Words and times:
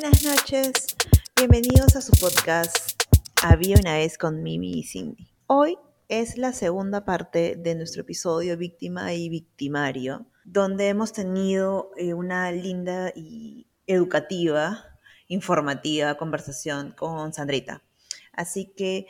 buenas 0.00 0.22
noches. 0.22 0.72
Bienvenidos 1.34 1.96
a 1.96 2.00
su 2.00 2.12
podcast 2.12 3.02
Había 3.42 3.78
una 3.80 3.94
vez 3.94 4.16
con 4.16 4.44
Mimi 4.44 4.78
y 4.78 4.84
Cindy. 4.84 5.28
Hoy 5.48 5.76
es 6.08 6.38
la 6.38 6.52
segunda 6.52 7.04
parte 7.04 7.56
de 7.56 7.74
nuestro 7.74 8.02
episodio 8.02 8.56
Víctima 8.56 9.12
y 9.14 9.28
Victimario, 9.28 10.26
donde 10.44 10.86
hemos 10.86 11.12
tenido 11.12 11.90
eh, 11.96 12.14
una 12.14 12.52
linda 12.52 13.12
y 13.16 13.66
educativa, 13.88 14.84
informativa 15.26 16.16
conversación 16.16 16.92
con 16.92 17.32
Sandrita. 17.32 17.82
Así 18.32 18.72
que 18.76 19.08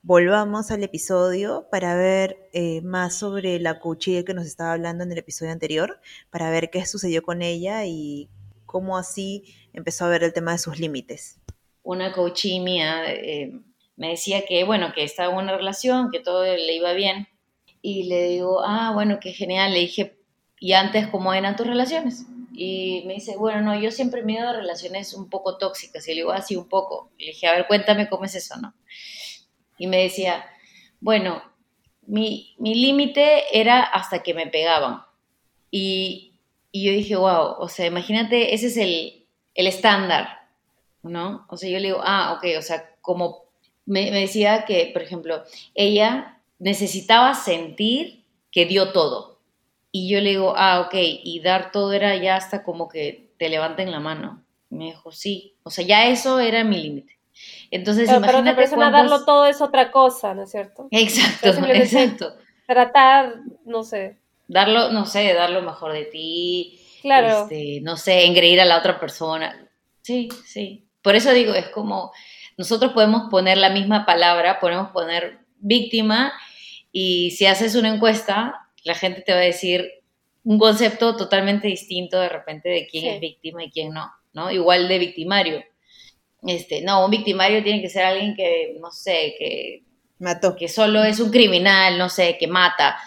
volvamos 0.00 0.70
al 0.70 0.82
episodio 0.82 1.68
para 1.70 1.94
ver 1.94 2.48
eh, 2.54 2.80
más 2.80 3.16
sobre 3.16 3.60
la 3.60 3.80
coaching 3.80 4.22
que 4.22 4.32
nos 4.32 4.46
estaba 4.46 4.72
hablando 4.72 5.04
en 5.04 5.12
el 5.12 5.18
episodio 5.18 5.52
anterior, 5.52 6.00
para 6.30 6.48
ver 6.48 6.70
qué 6.70 6.86
sucedió 6.86 7.22
con 7.22 7.42
ella 7.42 7.84
y 7.84 8.30
cómo 8.72 8.96
así 8.96 9.44
empezó 9.74 10.06
a 10.06 10.08
ver 10.08 10.24
el 10.24 10.32
tema 10.32 10.52
de 10.52 10.58
sus 10.58 10.80
límites. 10.80 11.38
Una 11.82 12.12
coachí 12.12 12.58
mía 12.58 13.04
eh, 13.06 13.52
me 13.96 14.08
decía 14.08 14.46
que, 14.46 14.64
bueno, 14.64 14.92
que 14.94 15.04
estaba 15.04 15.30
en 15.30 15.38
una 15.38 15.56
relación, 15.56 16.10
que 16.10 16.20
todo 16.20 16.42
le 16.44 16.74
iba 16.74 16.94
bien. 16.94 17.28
Y 17.82 18.04
le 18.04 18.28
digo, 18.28 18.64
ah, 18.64 18.92
bueno, 18.94 19.18
qué 19.20 19.32
genial. 19.32 19.72
Le 19.72 19.80
dije, 19.80 20.16
¿y 20.58 20.72
antes 20.72 21.08
cómo 21.08 21.34
eran 21.34 21.54
tus 21.56 21.66
relaciones? 21.66 22.24
Y 22.54 23.02
me 23.06 23.14
dice, 23.14 23.36
bueno, 23.36 23.60
no, 23.60 23.78
yo 23.78 23.90
siempre 23.90 24.22
me 24.22 24.34
he 24.34 24.38
a 24.38 24.52
relaciones 24.52 25.12
un 25.12 25.28
poco 25.28 25.58
tóxicas. 25.58 26.08
Y 26.08 26.12
le 26.12 26.22
digo, 26.22 26.32
así 26.32 26.54
ah, 26.54 26.60
un 26.60 26.68
poco. 26.68 27.10
Le 27.18 27.26
dije, 27.26 27.46
a 27.46 27.52
ver, 27.52 27.66
cuéntame 27.66 28.08
cómo 28.08 28.24
es 28.24 28.34
eso, 28.34 28.56
¿no? 28.56 28.74
Y 29.78 29.86
me 29.86 30.02
decía, 30.02 30.46
bueno, 31.00 31.42
mi, 32.06 32.54
mi 32.58 32.74
límite 32.74 33.58
era 33.58 33.82
hasta 33.82 34.22
que 34.22 34.32
me 34.32 34.46
pegaban. 34.46 35.02
Y, 35.70 36.31
y 36.72 36.84
yo 36.84 36.92
dije, 36.92 37.16
wow, 37.16 37.56
o 37.58 37.68
sea, 37.68 37.86
imagínate, 37.86 38.54
ese 38.54 38.68
es 38.68 38.76
el, 38.78 39.26
el 39.54 39.66
estándar, 39.66 40.48
¿no? 41.02 41.46
O 41.48 41.58
sea, 41.58 41.70
yo 41.70 41.78
le 41.78 41.88
digo, 41.88 42.00
ah, 42.02 42.34
ok, 42.36 42.58
o 42.58 42.62
sea, 42.62 42.96
como 43.02 43.44
me, 43.84 44.10
decía 44.10 44.64
que, 44.64 44.90
por 44.92 45.02
ejemplo, 45.02 45.42
ella 45.74 46.40
necesitaba 46.58 47.34
sentir 47.34 48.24
que 48.50 48.64
dio 48.64 48.92
todo. 48.92 49.40
Y 49.90 50.08
yo 50.08 50.20
le 50.20 50.30
digo, 50.30 50.54
ah, 50.56 50.80
ok, 50.80 50.94
y 50.94 51.40
dar 51.40 51.72
todo 51.72 51.92
era 51.92 52.16
ya 52.16 52.36
hasta 52.36 52.62
como 52.64 52.88
que 52.88 53.34
te 53.38 53.50
levanten 53.50 53.90
la 53.90 54.00
mano. 54.00 54.42
me 54.70 54.86
dijo, 54.86 55.12
sí, 55.12 55.56
o 55.64 55.70
sea, 55.70 55.84
ya 55.84 56.06
eso 56.06 56.40
era 56.40 56.64
mi 56.64 56.80
límite. 56.80 57.18
Entonces, 57.70 58.08
Pero 58.08 58.22
para 58.22 58.40
otra 58.40 58.56
persona 58.56 58.90
darlo 58.90 59.24
todo 59.26 59.44
es 59.44 59.60
otra 59.60 59.90
cosa, 59.90 60.32
¿no 60.34 60.44
es 60.44 60.50
cierto? 60.50 60.88
Exacto, 60.90 61.48
exacto. 61.68 62.34
Tratar, 62.66 63.40
no 63.66 63.82
sé, 63.82 64.21
darlo, 64.52 64.90
no 64.90 65.06
sé, 65.06 65.32
dar 65.34 65.50
lo 65.50 65.62
mejor 65.62 65.92
de 65.92 66.04
ti, 66.04 66.80
claro. 67.00 67.42
Este, 67.42 67.80
no 67.82 67.96
sé, 67.96 68.26
engreír 68.26 68.60
a 68.60 68.64
la 68.64 68.78
otra 68.78 69.00
persona. 69.00 69.68
Sí, 70.02 70.28
sí. 70.44 70.86
Por 71.02 71.16
eso 71.16 71.32
digo, 71.32 71.54
es 71.54 71.68
como, 71.68 72.12
nosotros 72.56 72.92
podemos 72.92 73.30
poner 73.30 73.58
la 73.58 73.70
misma 73.70 74.06
palabra, 74.06 74.60
podemos 74.60 74.90
poner 74.90 75.40
víctima 75.58 76.32
y 76.92 77.32
si 77.32 77.46
haces 77.46 77.74
una 77.74 77.92
encuesta, 77.92 78.68
la 78.84 78.94
gente 78.94 79.22
te 79.22 79.32
va 79.32 79.38
a 79.38 79.42
decir 79.42 79.88
un 80.44 80.58
concepto 80.58 81.16
totalmente 81.16 81.68
distinto 81.68 82.20
de 82.20 82.28
repente 82.28 82.68
de 82.68 82.86
quién 82.86 83.12
es 83.12 83.20
víctima 83.20 83.64
y 83.64 83.70
quién 83.70 83.92
no, 83.92 84.10
¿no? 84.32 84.50
Igual 84.50 84.88
de 84.88 84.98
victimario. 84.98 85.64
Este, 86.42 86.82
no, 86.82 87.04
un 87.04 87.10
victimario 87.10 87.62
tiene 87.62 87.80
que 87.80 87.88
ser 87.88 88.04
alguien 88.04 88.34
que, 88.34 88.76
no 88.80 88.90
sé, 88.90 89.36
que 89.38 89.84
mató. 90.18 90.56
Que 90.56 90.68
solo 90.68 91.04
es 91.04 91.20
un 91.20 91.30
criminal, 91.30 91.96
no 91.98 92.08
sé, 92.08 92.36
que 92.38 92.48
mata. 92.48 92.98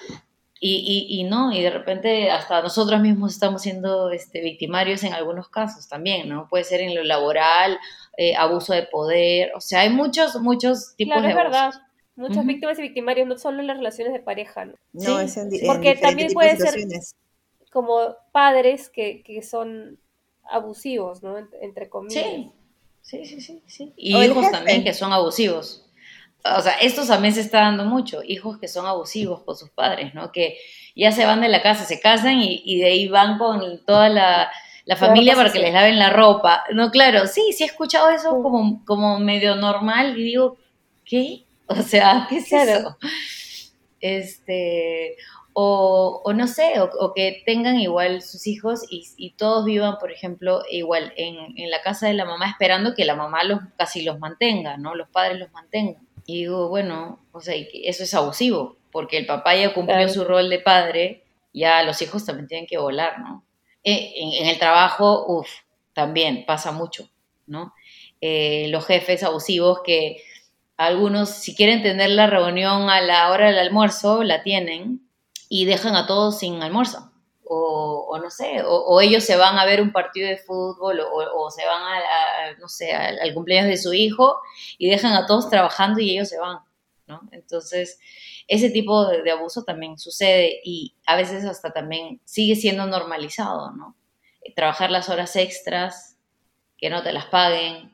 Y, 0.60 1.08
y, 1.10 1.24
no, 1.26 1.52
y 1.52 1.62
de 1.62 1.70
repente 1.70 2.32
hasta 2.32 2.62
nosotros 2.62 3.02
mismos 3.02 3.34
estamos 3.34 3.62
siendo 3.62 4.10
este, 4.12 4.42
victimarios 4.42 5.04
en 5.04 5.14
algunos 5.14 5.50
casos 5.50 5.90
también, 5.90 6.30
¿no? 6.30 6.48
Puede 6.48 6.64
ser 6.64 6.80
en 6.80 6.96
lo 6.96 7.04
laboral, 7.04 7.78
eh, 8.18 8.36
abuso 8.36 8.74
de 8.74 8.84
poder, 8.84 9.52
o 9.56 9.60
sea, 9.62 9.82
hay 9.82 9.90
muchos, 9.90 10.40
muchos 10.40 10.96
tipos 10.96 11.22
de 11.22 11.30
es 11.30 11.36
verdad. 11.36 11.74
Muchas 12.16 12.46
víctimas 12.46 12.80
y 12.80 12.84
victimarios, 12.84 13.28
no 13.28 13.38
solo 13.38 13.60
en 13.60 13.68
las 13.68 13.76
relaciones 13.76 14.14
de 14.14 14.22
pareja, 14.22 14.64
¿no? 14.64 14.76
No, 14.94 15.20
es 15.20 15.36
en, 15.36 15.50
Porque 15.68 15.96
también 15.96 16.32
puede 16.32 16.56
ser 16.56 16.74
como 17.70 18.16
padres 18.32 18.90
que, 18.90 19.22
que 19.24 19.42
son 19.42 20.00
abusivos, 20.50 21.22
¿no? 21.22 21.36
Entre 21.60 21.90
comillas. 21.90 22.24
Sí, 23.02 23.26
sí, 23.26 23.26
sí, 23.26 23.42
sí. 23.42 23.64
sí. 23.68 23.94
Y 23.98 24.16
hijos 24.18 24.50
también 24.50 24.86
que 24.86 24.94
son 24.94 25.12
abusivos 25.12 25.85
o 26.58 26.62
sea, 26.62 26.74
esto 26.74 27.06
también 27.06 27.34
se 27.34 27.42
está 27.42 27.62
dando 27.62 27.86
mucho, 27.86 28.22
hijos 28.24 28.60
que 28.60 28.68
son 28.68 28.86
abusivos 28.86 29.42
con 29.44 29.56
sus 29.56 29.70
padres, 29.72 30.14
¿no? 30.14 30.32
Que 30.32 30.58
ya 30.96 31.12
se 31.12 31.26
van 31.26 31.42
de 31.42 31.50
la 31.50 31.62
casa, 31.62 31.86
se 31.86 32.00
casan 32.00 32.40
y, 32.40 32.80
de 32.80 32.86
ahí 32.86 33.08
van 33.08 33.38
con 33.38 33.84
toda 33.86 34.10
la, 34.10 34.52
familia 34.98 35.36
para 35.36 35.52
que 35.52 35.60
les 35.60 35.74
laven 35.74 35.98
la 35.98 36.12
ropa. 36.12 36.64
No, 36.72 36.92
claro, 36.92 37.26
sí, 37.26 37.52
sí 37.54 37.64
he 37.64 37.68
escuchado 37.68 38.10
eso 38.10 38.42
como, 38.44 38.86
como 38.86 39.20
medio 39.20 39.56
normal 39.56 40.18
y 40.20 40.24
digo, 40.24 40.58
¿qué? 41.04 41.46
O 41.68 41.82
sea, 41.82 42.28
¿qué 42.30 42.38
es 42.38 42.52
eso? 42.52 42.98
Este, 44.00 45.16
o, 45.54 46.22
o 46.24 46.34
no 46.34 46.48
sé, 46.48 46.74
o, 46.80 47.14
que 47.16 47.42
tengan 47.44 47.80
igual 47.80 48.22
sus 48.22 48.46
hijos 48.46 48.82
y, 48.90 49.32
todos 49.32 49.66
vivan, 49.66 49.98
por 49.98 50.12
ejemplo, 50.12 50.62
igual 50.70 51.12
en, 51.18 51.58
en, 51.58 51.72
la 51.72 51.82
casa 51.82 52.08
de 52.08 52.14
la 52.14 52.26
mamá 52.26 52.50
esperando 52.50 52.94
que 52.94 53.04
la 53.04 53.16
mamá 53.16 53.44
los, 53.44 53.62
casi 53.78 54.04
los 54.04 54.20
mantenga, 54.20 54.78
¿no? 54.78 54.94
Los 54.94 55.10
padres 55.10 55.40
los 55.40 55.52
mantengan. 55.52 56.06
Y 56.26 56.40
digo, 56.40 56.70
bueno, 56.70 57.20
o 57.32 57.42
sea, 57.42 57.56
eso 57.56 58.04
es 58.04 58.14
abusivo, 58.14 58.78
porque 58.92 59.18
el 59.18 59.26
papá 59.26 59.56
ya 59.56 59.74
cumplió 59.74 60.08
su 60.10 60.24
rol 60.24 60.50
de 60.50 60.60
padre, 60.60 61.24
ya 61.54 61.84
los 61.84 62.02
hijos 62.02 62.26
también 62.26 62.48
tienen 62.48 62.68
que 62.68 62.78
volar, 62.78 63.20
¿no? 63.20 63.46
Eh, 63.84 64.14
en, 64.16 64.48
el 64.48 64.58
trabajo, 64.58 65.26
uff, 65.28 65.50
también 65.94 66.46
pasa 66.46 66.72
mucho, 66.72 67.10
¿no? 67.46 67.74
Eh, 68.22 68.68
los 68.70 68.86
jefes 68.86 69.24
abusivos 69.24 69.82
que 69.86 70.24
algunos, 70.78 71.30
si 71.30 71.56
quieren 71.56 71.84
tener 71.84 72.10
la 72.10 72.28
reunión 72.28 72.90
a 72.90 73.02
la 73.02 73.30
hora 73.30 73.48
del 73.48 73.60
almuerzo, 73.60 74.24
la 74.24 74.42
tienen 74.42 75.08
y 75.48 75.66
dejan 75.66 75.96
a 75.96 76.08
todos 76.08 76.40
sin 76.40 76.62
almuerzo 76.64 77.12
o, 77.48 78.18
no 78.22 78.30
sé, 78.30 78.62
o, 78.66 79.00
ellos 79.02 79.24
se 79.24 79.36
van 79.36 79.58
a 79.58 79.66
ver 79.66 79.82
un 79.82 79.92
partido 79.92 80.28
de 80.28 80.38
fútbol 80.38 81.00
o, 81.00 81.52
se 81.52 81.66
van 81.66 81.82
a, 81.82 82.58
no 82.60 82.68
sé, 82.68 82.94
al, 82.94 83.34
cumpleaños 83.34 83.70
de 83.70 83.78
su 83.78 83.94
hijo 83.94 84.40
y 84.78 84.90
dejan 84.90 85.14
a 85.14 85.26
todos 85.26 85.50
trabajando 85.50 86.00
y 86.00 86.12
ellos 86.12 86.30
se 86.30 86.40
van, 86.40 86.60
¿no? 87.08 87.22
Entonces, 87.32 88.00
ese 88.48 88.70
tipo 88.70 89.06
de, 89.08 89.30
abuso 89.32 89.64
también 89.64 89.98
sucede 89.98 90.60
y 90.64 90.96
a 91.06 91.16
veces 91.16 91.46
hasta 91.46 91.72
también 91.72 92.20
sigue 92.26 92.56
siendo 92.56 92.86
normalizado, 92.88 93.72
¿no? 93.72 93.96
Trabajar 94.56 94.92
las 94.92 95.10
horas 95.10 95.36
extras, 95.36 96.18
que 96.78 96.90
no 96.90 97.04
te 97.04 97.14
las 97.14 97.26
paguen. 97.26 97.92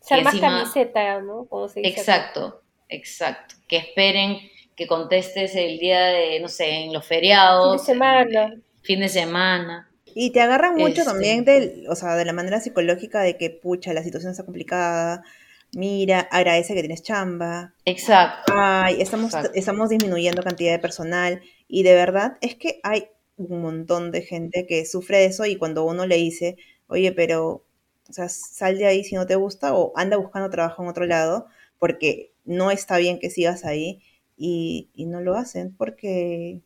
Ser 0.00 0.22
más 0.22 0.36
camiseta, 0.36 1.20
¿no? 1.20 1.48
exacto, 1.76 2.62
exacto. 2.88 3.54
Que 3.66 3.78
esperen 3.78 4.38
que 4.76 4.86
contestes 4.86 5.54
el 5.54 5.78
día 5.78 6.04
de, 6.06 6.40
no 6.40 6.48
sé, 6.48 6.84
en 6.84 6.92
los 6.92 7.06
feriados. 7.06 7.84
Fin 7.84 7.86
de 7.86 7.94
semana. 7.94 8.60
Fin 8.82 9.00
de 9.00 9.08
semana. 9.08 9.90
Y 10.14 10.30
te 10.30 10.40
agarran 10.40 10.74
mucho 10.74 11.00
este. 11.00 11.04
también 11.04 11.44
del, 11.44 11.86
o 11.88 11.96
sea, 11.96 12.14
de 12.14 12.24
la 12.24 12.32
manera 12.32 12.60
psicológica 12.60 13.20
de 13.20 13.36
que, 13.36 13.50
pucha, 13.50 13.92
la 13.92 14.02
situación 14.02 14.30
está 14.30 14.44
complicada, 14.44 15.24
mira, 15.72 16.20
agradece 16.30 16.74
que 16.74 16.80
tienes 16.80 17.02
chamba. 17.02 17.74
Exacto. 17.84 18.52
Ay, 18.56 19.00
estamos, 19.00 19.32
estamos 19.54 19.88
disminuyendo 19.88 20.42
cantidad 20.42 20.72
de 20.72 20.78
personal. 20.78 21.42
Y 21.66 21.82
de 21.82 21.94
verdad 21.94 22.38
es 22.40 22.54
que 22.54 22.80
hay 22.82 23.08
un 23.36 23.62
montón 23.62 24.12
de 24.12 24.22
gente 24.22 24.66
que 24.66 24.86
sufre 24.86 25.18
de 25.18 25.24
eso 25.26 25.44
y 25.44 25.56
cuando 25.56 25.84
uno 25.84 26.06
le 26.06 26.16
dice, 26.16 26.56
oye, 26.86 27.10
pero, 27.12 27.64
o 28.08 28.12
sea, 28.12 28.28
sal 28.28 28.78
de 28.78 28.86
ahí 28.86 29.02
si 29.02 29.16
no 29.16 29.26
te 29.26 29.34
gusta 29.34 29.74
o 29.74 29.92
anda 29.96 30.16
buscando 30.16 30.50
trabajo 30.50 30.82
en 30.82 30.88
otro 30.88 31.06
lado, 31.06 31.46
porque 31.78 32.32
no 32.44 32.70
está 32.70 32.98
bien 32.98 33.18
que 33.18 33.30
sigas 33.30 33.64
ahí 33.64 34.00
y, 34.36 34.90
no 35.06 35.20
lo 35.20 35.36
hacen 35.36 35.74
porque 35.76 36.60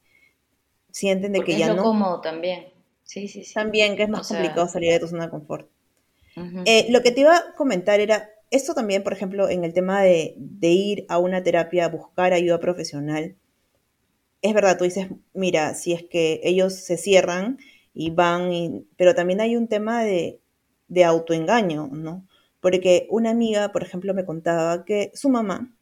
sienten 0.91 1.33
de 1.33 1.43
que 1.43 1.57
ya 1.57 1.71
es 1.71 1.77
no. 1.77 1.83
cómodo 1.83 2.21
también. 2.21 2.69
Sí, 3.03 3.29
sí, 3.29 3.45
sí. 3.45 3.55
También 3.55 3.97
que 3.97 4.05
es 4.05 4.09
más 4.09 4.29
complicado 4.29 4.69
salir 4.69 4.93
de 4.93 5.01
tu 5.01 5.09
zona 5.09 5.25
de 5.25 5.31
confort. 5.31 5.69
Eh, 6.67 6.87
lo 6.91 7.03
que 7.03 7.11
te 7.11 7.23
iba 7.23 7.37
a 7.37 7.55
comentar 7.57 7.99
era, 7.99 8.31
esto 8.53 8.73
también, 8.73 9.03
por 9.03 9.13
ejemplo, 9.13 9.49
en 9.49 9.65
el 9.65 9.73
tema 9.73 10.03
de, 10.03 10.37
ir 10.61 11.05
a 11.09 11.19
una 11.19 11.43
terapia, 11.43 11.89
buscar 11.89 12.33
ayuda 12.33 12.61
profesional, 12.61 13.35
es 14.41 14.55
verdad, 14.55 14.79
tú 14.79 14.85
dices, 14.85 15.09
mira, 15.35 15.75
si 15.75 15.93
es 15.93 16.05
que 16.05 16.41
ellos 16.45 16.75
se 16.75 16.97
cierran 16.97 17.59
y 17.93 18.11
van, 18.11 18.87
pero 18.97 19.17
también 19.17 19.41
hay 19.41 19.57
un 19.57 19.67
tema 19.67 20.05
de, 20.05 20.39
de 20.87 21.05
autoengaño, 21.05 21.89
¿no? 21.89 22.25
Porque 22.61 23.09
una 23.11 23.31
amiga, 23.31 23.73
por 23.73 23.83
ejemplo, 23.83 24.15
me 24.15 24.25
contaba 24.25 24.85
que 24.85 25.11
su 25.15 25.29
mamá 25.29 25.77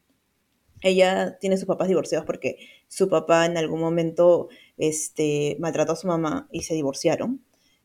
ella 0.89 1.39
tiene 1.39 1.57
sus 1.57 1.67
papás 1.67 1.89
divorciados 1.89 2.27
porque 2.27 2.59
su 2.89 3.09
papá 3.09 3.47
en 3.47 3.57
algún 3.57 3.81
momento 3.81 4.49
este, 4.77 5.57
maltrató 5.61 5.93
a 5.93 5.97
su 5.97 6.07
mamá 6.07 6.49
y 6.51 6.63
se 6.63 6.75
divorciaron. 6.75 7.43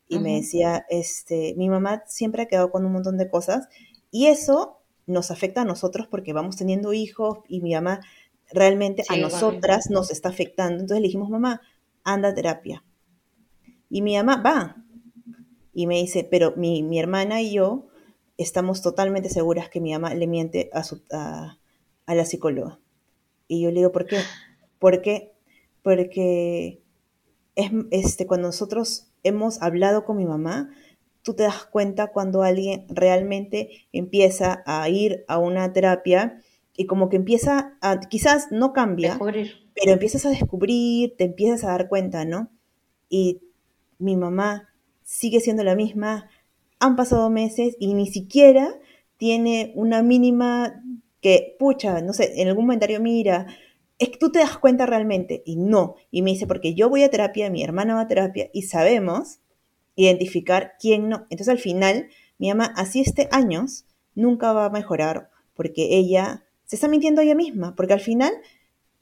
Y 0.08 0.20
me 0.20 0.36
decía, 0.36 0.86
este, 0.90 1.54
mi 1.56 1.70
mamá 1.70 2.04
siempre 2.06 2.42
ha 2.42 2.48
quedado 2.48 2.70
con 2.70 2.86
un 2.86 2.92
montón 2.92 3.18
de 3.18 3.30
cosas 3.30 3.70
y 4.12 4.28
eso 4.28 4.82
nos 5.06 5.32
afecta 5.32 5.62
a 5.62 5.66
nosotros 5.66 6.08
porque 6.08 6.34
vamos 6.34 6.58
teniendo 6.58 6.92
hijos 6.92 7.40
y 7.48 7.62
mi 7.62 7.74
mamá 7.74 8.02
realmente 8.52 9.04
a 9.08 9.16
nosotras 9.16 9.90
nos 9.90 10.12
está 10.12 10.28
afectando. 10.28 10.82
Entonces 10.82 11.00
le 11.00 11.08
dijimos, 11.08 11.30
mamá, 11.30 11.62
anda 12.04 12.30
a 12.30 12.34
terapia. 12.34 12.84
Y 13.90 14.02
mi 14.02 14.18
mamá 14.18 14.42
va. 14.46 14.84
Y 15.74 15.88
me 15.88 15.96
dice, 15.96 16.28
pero 16.30 16.54
mi, 16.58 16.84
mi 16.84 17.00
hermana 17.00 17.42
y 17.42 17.54
yo 17.54 17.88
estamos 18.38 18.82
totalmente 18.82 19.30
seguras 19.30 19.70
que 19.70 19.80
mi 19.80 19.94
mamá 19.94 20.14
le 20.14 20.28
miente 20.28 20.70
a, 20.74 20.84
su, 20.84 21.02
a, 21.12 21.58
la 22.08 22.26
psicóloga. 22.26 22.80
Y 23.52 23.60
yo 23.60 23.70
le 23.70 23.82
digo, 23.82 23.92
¿por 23.92 24.06
qué? 24.06 24.22
Porque, 24.80 25.34
porque 25.82 26.82
es, 27.56 27.70
este, 27.92 28.26
cuando 28.26 28.48
nosotros 28.48 29.12
hemos 29.24 29.62
hablado 29.62 30.06
con 30.06 30.16
mi 30.16 30.24
mamá, 30.24 30.70
tú 31.22 31.34
te 31.34 31.44
das 31.44 31.66
cuenta 31.66 32.14
cuando 32.14 32.44
alguien 32.44 32.86
realmente 32.88 33.88
empieza 33.92 34.64
a 34.66 34.88
ir 34.88 35.26
a 35.28 35.38
una 35.38 35.74
terapia 35.74 36.42
y 36.78 36.86
como 36.86 37.10
que 37.10 37.18
empieza 37.18 37.78
a, 37.82 38.00
quizás 38.00 38.54
no 38.54 38.72
cambia, 38.72 39.20
pero 39.20 39.92
empiezas 39.92 40.26
a 40.26 40.30
descubrir, 40.30 41.18
te 41.18 41.26
empiezas 41.26 41.66
a 41.66 41.72
dar 41.72 41.90
cuenta, 41.90 42.24
¿no? 42.24 42.50
Y 43.10 43.42
mi 44.00 44.16
mamá 44.16 44.70
sigue 45.04 45.42
siendo 45.42 45.66
la 45.66 45.76
misma, 45.76 46.30
han 46.80 46.96
pasado 46.96 47.30
meses 47.30 47.76
y 47.82 47.96
ni 47.96 48.08
siquiera 48.08 48.80
tiene 49.18 49.74
una 49.76 50.04
mínima 50.04 50.82
que, 51.22 51.56
pucha, 51.60 52.02
no 52.02 52.14
sé, 52.14 52.42
en 52.42 52.48
algún 52.48 52.66
comentario, 52.66 53.00
mira, 53.00 53.48
es 54.00 54.10
que 54.10 54.18
tú 54.18 54.32
te 54.32 54.40
das 54.40 54.58
cuenta 54.58 54.86
realmente 54.86 55.44
y 55.46 55.56
no. 55.56 55.96
Y 56.10 56.24
me 56.24 56.32
dice, 56.32 56.48
porque 56.48 56.74
yo 56.74 56.90
voy 56.90 57.04
a 57.04 57.10
terapia, 57.10 57.50
mi 57.50 57.64
hermana 57.64 57.96
va 57.96 58.02
a 58.02 58.08
terapia 58.08 58.50
y 58.52 58.64
sabemos 58.64 59.40
identificar 59.96 60.74
quién 60.80 61.10
no. 61.10 61.28
Entonces 61.30 61.50
al 61.50 61.60
final, 61.60 62.10
mi 62.40 62.50
mamá, 62.50 62.74
así 62.76 63.02
este 63.02 63.30
años, 63.32 63.86
nunca 64.16 64.54
va 64.54 64.66
a 64.66 64.70
mejorar 64.70 65.30
porque 65.54 65.98
ella 65.98 66.44
se 66.66 66.76
está 66.76 66.88
mintiendo 66.88 67.22
ella 67.22 67.36
misma, 67.36 67.76
porque 67.76 67.94
al 67.94 68.00
final 68.00 68.34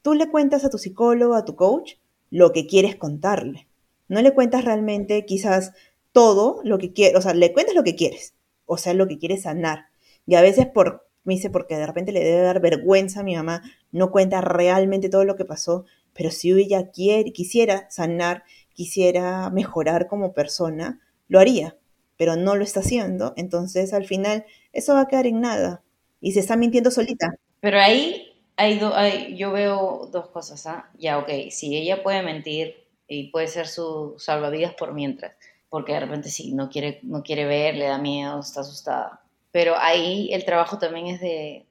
tú 0.02 0.14
le 0.14 0.28
cuentas 0.28 0.64
a 0.64 0.70
tu 0.70 0.76
psicólogo, 0.76 1.34
a 1.34 1.44
tu 1.44 1.56
coach, 1.56 1.94
lo 2.30 2.52
que 2.52 2.66
quieres 2.66 2.96
contarle. 2.96 3.68
No 4.08 4.20
le 4.20 4.34
cuentas 4.34 4.64
realmente 4.64 5.24
quizás 5.24 5.72
todo 6.12 6.60
lo 6.64 6.78
que 6.78 6.92
quieres, 6.92 7.16
o 7.16 7.22
sea, 7.22 7.32
le 7.32 7.52
cuentas 7.52 7.74
lo 7.74 7.84
que 7.84 7.94
quieres, 7.94 8.34
o 8.66 8.76
sea, 8.76 8.92
lo 8.92 9.08
que 9.08 9.18
quieres 9.18 9.42
sanar. 9.42 9.86
Y 10.26 10.34
a 10.34 10.42
veces 10.42 10.66
por, 10.66 11.08
me 11.24 11.34
dice, 11.34 11.50
porque 11.50 11.76
de 11.76 11.86
repente 11.86 12.12
le 12.12 12.24
debe 12.24 12.42
dar 12.42 12.60
vergüenza 12.60 13.20
a 13.20 13.24
mi 13.24 13.36
mamá, 13.36 13.62
no 13.92 14.10
cuenta 14.10 14.40
realmente 14.40 15.08
todo 15.08 15.24
lo 15.24 15.36
que 15.36 15.44
pasó, 15.44 15.84
pero 16.14 16.30
si 16.30 16.52
ella 16.52 16.90
quiere, 16.90 17.32
quisiera 17.32 17.90
sanar, 17.90 18.44
quisiera 18.74 19.50
mejorar 19.50 20.06
como 20.06 20.32
persona, 20.32 21.00
lo 21.28 21.38
haría, 21.38 21.76
pero 22.16 22.36
no 22.36 22.56
lo 22.56 22.64
está 22.64 22.80
haciendo, 22.80 23.32
entonces 23.36 23.92
al 23.92 24.06
final 24.06 24.44
eso 24.72 24.94
va 24.94 25.02
a 25.02 25.08
quedar 25.08 25.26
en 25.26 25.40
nada 25.40 25.82
y 26.20 26.32
se 26.32 26.40
está 26.40 26.56
mintiendo 26.56 26.90
solita. 26.90 27.34
Pero 27.60 27.78
ahí 27.78 28.30
hay, 28.56 29.36
yo 29.36 29.52
veo 29.52 30.08
dos 30.12 30.28
cosas, 30.28 30.66
¿ah? 30.66 30.90
Ya, 30.98 31.18
ok, 31.18 31.28
si 31.50 31.76
ella 31.76 32.02
puede 32.02 32.22
mentir 32.22 32.76
y 33.08 33.30
puede 33.30 33.48
ser 33.48 33.66
su 33.66 34.14
salvavidas 34.18 34.74
por 34.74 34.92
mientras, 34.92 35.32
porque 35.68 35.92
de 35.92 36.00
repente 36.00 36.28
sí, 36.28 36.52
no 36.52 36.68
quiere, 36.68 37.00
no 37.02 37.22
quiere 37.22 37.46
ver, 37.46 37.74
le 37.76 37.86
da 37.86 37.98
miedo, 37.98 38.40
está 38.40 38.60
asustada. 38.60 39.19
Pero 39.52 39.76
ahí 39.78 40.32
el 40.32 40.44
trabajo 40.44 40.78
también 40.78 41.08
es 41.08 41.20
de, 41.20 41.66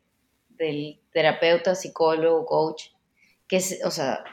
del 0.49 0.99
terapeuta, 1.11 1.75
psicólogo, 1.75 2.45
coach, 2.45 2.87
que, 3.47 3.61
o 3.83 3.91
sea, 3.91 4.23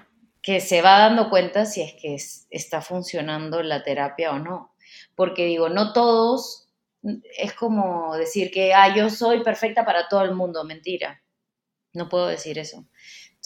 que 0.43 0.61
se 0.61 0.83
va 0.83 0.99
dando 0.99 1.31
cuenta 1.31 1.65
si 1.65 1.83
es 1.83 1.95
que 1.95 2.17
está 2.51 2.81
funcionando 2.81 3.63
la 3.63 3.83
terapia 3.83 4.33
o 4.33 4.39
no. 4.39 4.75
Porque 5.15 5.45
digo, 5.45 5.69
no 5.69 5.93
todos, 5.93 6.69
es 7.39 7.53
como 7.55 8.17
decir 8.17 8.51
que, 8.51 8.75
ah, 8.75 8.95
yo 8.95 9.11
soy 9.11 9.43
perfecta 9.43 9.85
para 9.85 10.09
todo 10.09 10.23
el 10.23 10.35
mundo, 10.35 10.65
mentira. 10.65 11.23
No 11.93 12.09
puedo 12.09 12.27
decir 12.27 12.59
eso. 12.59 12.87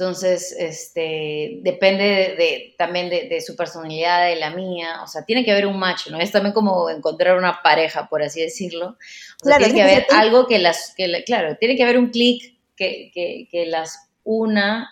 Entonces, 0.01 0.57
este, 0.59 1.59
depende 1.61 2.35
de, 2.39 2.75
también 2.79 3.11
de, 3.11 3.39
su 3.43 3.55
personalidad, 3.55 4.29
de 4.29 4.37
la 4.37 4.49
mía. 4.49 5.03
O 5.03 5.07
sea, 5.07 5.27
tiene 5.27 5.45
que 5.45 5.51
haber 5.51 5.67
un 5.67 5.79
macho, 5.79 6.11
¿no? 6.11 6.19
Es 6.19 6.33
también 6.33 6.55
como 6.55 6.89
encontrar 6.89 7.37
una 7.37 7.61
pareja, 7.63 8.09
por 8.09 8.23
así 8.23 8.41
decirlo. 8.41 8.97
O 9.45 9.47
sea, 9.47 9.59
tiene 9.59 9.75
que 9.75 9.83
haber 9.83 10.07
algo 10.17 10.47
que 10.47 10.59
las, 10.59 10.95
que, 10.97 11.23
claro, 11.27 11.59
tiene 11.59 11.77
que 11.77 11.83
haber 11.83 11.99
un 11.99 12.09
clic 12.09 12.57
que, 12.75 13.11
que, 13.13 13.67
las 13.67 14.09
una 14.25 14.91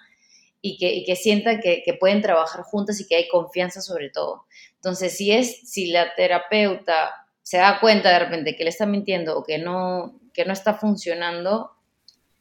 y 0.61 0.77
que, 0.77 0.93
y 0.93 1.07
que 1.07 1.17
sientan 1.17 1.61
que, 1.61 1.97
pueden 1.99 2.21
trabajar 2.21 2.61
juntas 2.65 3.01
y 3.01 3.07
que 3.07 3.17
hay 3.17 3.29
confianza 3.29 3.81
sobre 3.81 4.11
todo. 4.11 4.45
Entonces, 4.75 5.17
si 5.17 5.33
es, 5.33 5.71
si 5.71 5.87
la 5.87 6.15
terapeuta 6.17 7.15
se 7.43 7.57
da 7.57 7.81
cuenta 7.81 8.11
de 8.11 8.19
repente 8.19 8.57
que 8.57 8.65
le 8.65 8.69
está 8.69 8.85
mintiendo 8.85 9.39
o 9.39 9.43
que 9.43 9.57
no, 9.57 10.21
que 10.35 10.45
no 10.45 10.53
está 10.53 10.75
funcionando, 10.75 11.78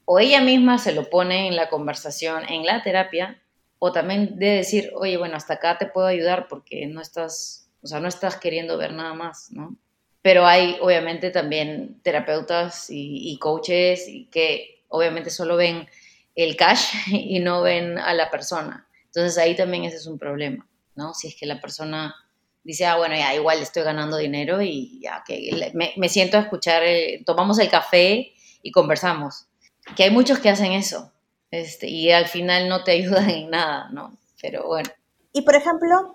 o 0.09 0.19
ella 0.19 0.39
misma 0.39 0.77
se 0.77 0.93
lo 0.93 1.09
pone 1.09 1.49
en 1.49 1.57
la 1.57 1.67
conversación, 1.67 2.43
en 2.47 2.65
la 2.65 2.81
terapia, 2.81 3.41
o 3.77 3.91
también 3.91 4.39
de 4.39 4.51
decir, 4.51 4.89
oye, 4.95 5.17
bueno, 5.17 5.35
hasta 5.35 5.55
acá 5.55 5.77
te 5.77 5.85
puedo 5.85 6.07
ayudar 6.07 6.47
porque 6.47 6.87
no 6.87 7.01
estás, 7.01 7.69
o 7.81 7.87
sea, 7.87 7.99
no 7.99 8.07
estás 8.07 8.37
queriendo 8.37 8.77
ver 8.77 8.93
nada 8.93 9.13
más, 9.13 9.51
¿no? 9.51 9.75
Pero 10.21 10.45
hay 10.47 10.77
obviamente 10.79 11.29
también 11.29 11.99
terapeutas 12.03 12.87
y, 12.89 13.37
coaches 13.39 14.09
que 14.31 14.81
obviamente 14.87 15.29
solo 15.29 15.57
ven 15.57 15.89
el 16.35 16.55
cash 16.55 16.85
y 17.11 17.41
no 17.41 17.61
ven 17.61 17.97
a 17.97 18.13
la 18.13 18.31
persona. 18.31 18.87
Entonces 19.07 19.37
ahí 19.37 19.57
también 19.57 19.83
ese 19.83 19.97
es 19.97 20.07
un 20.07 20.17
problema, 20.17 20.69
¿no? 20.95 21.13
Si 21.13 21.27
es 21.27 21.35
que 21.35 21.45
la 21.45 21.59
persona 21.59 22.15
dice, 22.63 22.85
ah, 22.85 22.95
bueno, 22.95 23.13
ya 23.13 23.35
igual 23.35 23.61
estoy 23.61 23.83
ganando 23.83 24.15
dinero 24.15 24.61
y 24.61 25.01
ya 25.01 25.21
que 25.27 25.73
me, 25.73 26.07
siento 26.07 26.37
a 26.37 26.41
escuchar, 26.41 26.83
tomamos 27.25 27.59
el 27.59 27.69
café 27.69 28.31
y 28.63 28.71
conversamos 28.71 29.47
que 29.95 30.03
hay 30.03 30.11
muchos 30.11 30.39
que 30.39 30.49
hacen 30.49 30.73
eso, 30.73 31.11
este, 31.51 31.87
y 31.87 32.11
al 32.11 32.27
final 32.27 32.69
no 32.69 32.83
te 32.83 32.91
ayudan 32.99 33.29
en 33.29 33.49
nada, 33.49 33.89
¿no? 33.91 34.17
Pero 34.41 34.67
bueno. 34.67 34.89
Y 35.33 35.41
por 35.41 35.55
ejemplo, 35.55 36.13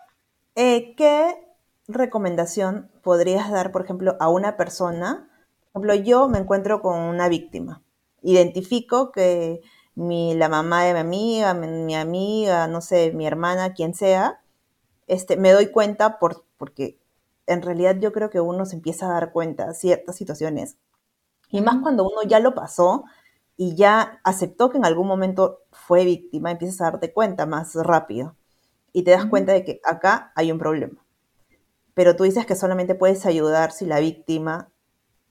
eh, 0.55 0.95
¿qué 0.97 1.35
recomendación 1.89 2.91
podrías 3.03 3.51
dar, 3.51 3.73
por 3.73 3.83
ejemplo, 3.83 4.17
a 4.21 4.29
una 4.29 4.57
persona? 4.57 5.29
Por 5.73 5.83
ejemplo, 5.83 5.95
yo 6.07 6.29
me 6.29 6.39
encuentro 6.39 6.81
con 6.83 6.99
una 6.99 7.29
víctima. 7.29 7.83
Identifico 8.23 9.11
que 9.11 9.61
mi, 9.95 10.35
la 10.35 10.49
mamá 10.49 10.85
de 10.85 10.93
mi 10.95 11.01
amiga, 11.01 11.55
mi, 11.55 11.95
amiga, 11.97 12.67
no 12.69 12.81
sé, 12.81 13.13
mi 13.13 13.27
hermana, 13.27 13.75
quien 13.75 13.95
sea, 13.95 14.41
este, 15.07 15.37
me 15.37 15.53
doy 15.53 15.71
cuenta 15.71 16.19
por, 16.19 16.45
porque 16.57 16.99
en 17.47 17.63
realidad 17.63 17.97
yo 17.99 18.13
creo 18.13 18.31
que 18.31 18.41
uno 18.41 18.65
se 18.65 18.77
empieza 18.77 19.07
a 19.07 19.15
dar 19.15 19.33
cuenta 19.33 19.69
de 19.69 19.75
ciertas 19.75 20.17
situaciones. 20.17 20.77
Y 21.51 21.61
más 21.61 21.77
cuando 21.83 22.05
uno 22.05 22.23
ya 22.27 22.39
lo 22.41 22.55
pasó, 22.55 23.05
y 23.57 23.75
ya 23.77 24.21
aceptó 24.25 24.71
que 24.71 24.79
en 24.79 24.85
algún 24.85 25.07
momento 25.07 25.61
fue 25.71 26.05
víctima, 26.05 26.51
empiezas 26.51 26.81
a 26.81 26.91
darte 26.91 27.13
cuenta 27.13 27.47
más 27.47 27.75
rápido 27.75 28.37
y 28.93 29.05
te 29.05 29.13
das 29.13 29.27
cuenta 29.27 29.53
de 29.53 29.65
que 29.65 29.81
acá 29.85 30.33
hay 30.35 30.53
un 30.53 30.59
problema. 30.59 31.05
Pero 31.95 32.17
tú 32.17 32.25
dices 32.25 32.47
que 32.47 32.57
solamente 32.57 32.95
puedes 32.95 33.27
ayudar 33.27 33.73
si 33.73 33.87
la 33.87 34.01
víctima 34.01 34.71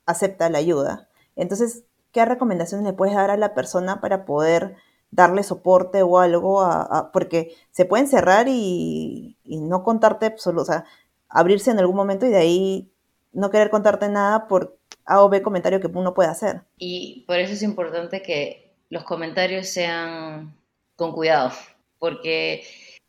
acepta 0.06 0.50
la 0.50 0.58
ayuda. 0.58 1.08
Entonces, 1.36 1.84
¿qué 2.12 2.24
recomendaciones 2.24 2.86
le 2.86 2.92
puedes 2.92 3.14
dar 3.14 3.30
a 3.30 3.36
la 3.36 3.54
persona 3.54 4.00
para 4.00 4.24
poder 4.24 4.76
darle 5.10 5.42
soporte 5.42 6.02
o 6.02 6.18
algo? 6.18 6.64
porque 7.12 7.54
se 7.70 7.84
pueden 7.84 8.08
cerrar 8.08 8.46
y, 8.48 9.38
no 9.44 9.82
contarte, 9.82 10.26
absoluto, 10.26 10.62
o 10.62 10.66
sea, 10.66 10.84
abrirse 11.28 11.70
en 11.70 11.78
algún 11.78 11.96
momento 11.96 12.26
y 12.26 12.30
de 12.30 12.38
ahí 12.38 12.92
no 13.32 13.50
querer 13.50 13.70
contarte 13.70 14.08
nada 14.08 14.46
por 14.46 14.78
a 15.04 15.22
o 15.22 15.28
B 15.28 15.42
comentario 15.42 15.80
que 15.80 15.88
uno 15.88 16.14
puede 16.14 16.30
hacer. 16.30 16.62
Y 16.78 17.24
por 17.26 17.38
eso 17.38 17.52
es 17.52 17.62
importante 17.62 18.22
que 18.22 18.74
los 18.88 19.04
comentarios 19.04 19.68
sean 19.68 20.54
con 20.96 21.12
cuidado, 21.12 21.52
porque 21.98 22.64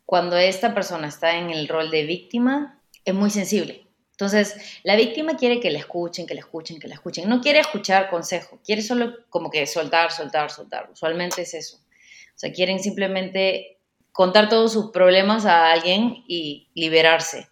cuando 0.06 0.38
esta 0.38 0.74
persona 0.74 1.08
está 1.08 1.38
en 1.38 1.50
el 1.50 1.68
rol 1.68 1.92
de 1.92 2.04
víctima, 2.04 2.80
es 3.06 3.14
muy 3.14 3.30
sensible. 3.30 3.88
Entonces, 4.12 4.80
la 4.84 4.96
víctima 4.96 5.36
quiere 5.36 5.60
que 5.60 5.72
le 5.72 5.80
escuchen, 5.80 6.28
que 6.28 6.36
le 6.36 6.42
escuchen, 6.42 6.80
que 6.80 6.88
le 6.88 6.94
escuchen. 6.94 7.28
No 7.28 7.42
quiere 7.42 7.60
escuchar 7.60 8.10
consejo, 8.10 8.60
quiere 8.64 8.82
solo 8.82 9.16
como 9.30 9.50
que 9.50 9.66
soltar, 9.66 10.12
soltar, 10.12 10.52
soltar. 10.52 10.90
Usualmente 10.92 11.42
es 11.42 11.54
eso. 11.54 11.78
O 11.78 12.38
sea, 12.38 12.52
quieren 12.54 12.80
simplemente 12.80 13.80
contar 14.12 14.50
todos 14.50 14.72
sus 14.72 14.92
problemas 14.92 15.46
a 15.46 15.72
alguien 15.72 16.24
y 16.28 16.70
liberarse 16.76 17.50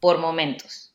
por 0.00 0.18
momentos. 0.18 0.91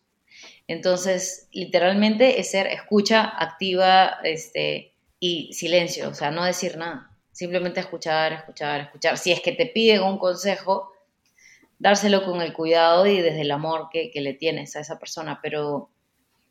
Entonces, 0.67 1.47
literalmente 1.53 2.39
es 2.39 2.51
ser 2.51 2.67
escucha 2.67 3.23
activa 3.23 4.17
este, 4.23 4.93
y 5.19 5.53
silencio, 5.53 6.09
o 6.09 6.13
sea, 6.13 6.29
no 6.29 6.43
decir 6.43 6.77
nada. 6.77 7.09
Simplemente 7.31 7.79
escuchar, 7.79 8.33
escuchar, 8.33 8.81
escuchar. 8.81 9.17
Si 9.17 9.31
es 9.31 9.41
que 9.41 9.53
te 9.53 9.67
piden 9.67 10.03
un 10.03 10.17
consejo, 10.17 10.91
dárselo 11.79 12.25
con 12.25 12.41
el 12.41 12.51
cuidado 12.51 13.05
y 13.05 13.21
desde 13.21 13.41
el 13.41 13.51
amor 13.51 13.89
que, 13.91 14.11
le 14.15 14.33
tienes 14.33 14.75
a 14.75 14.81
esa 14.81 14.99
persona. 14.99 15.39
Pero 15.41 15.89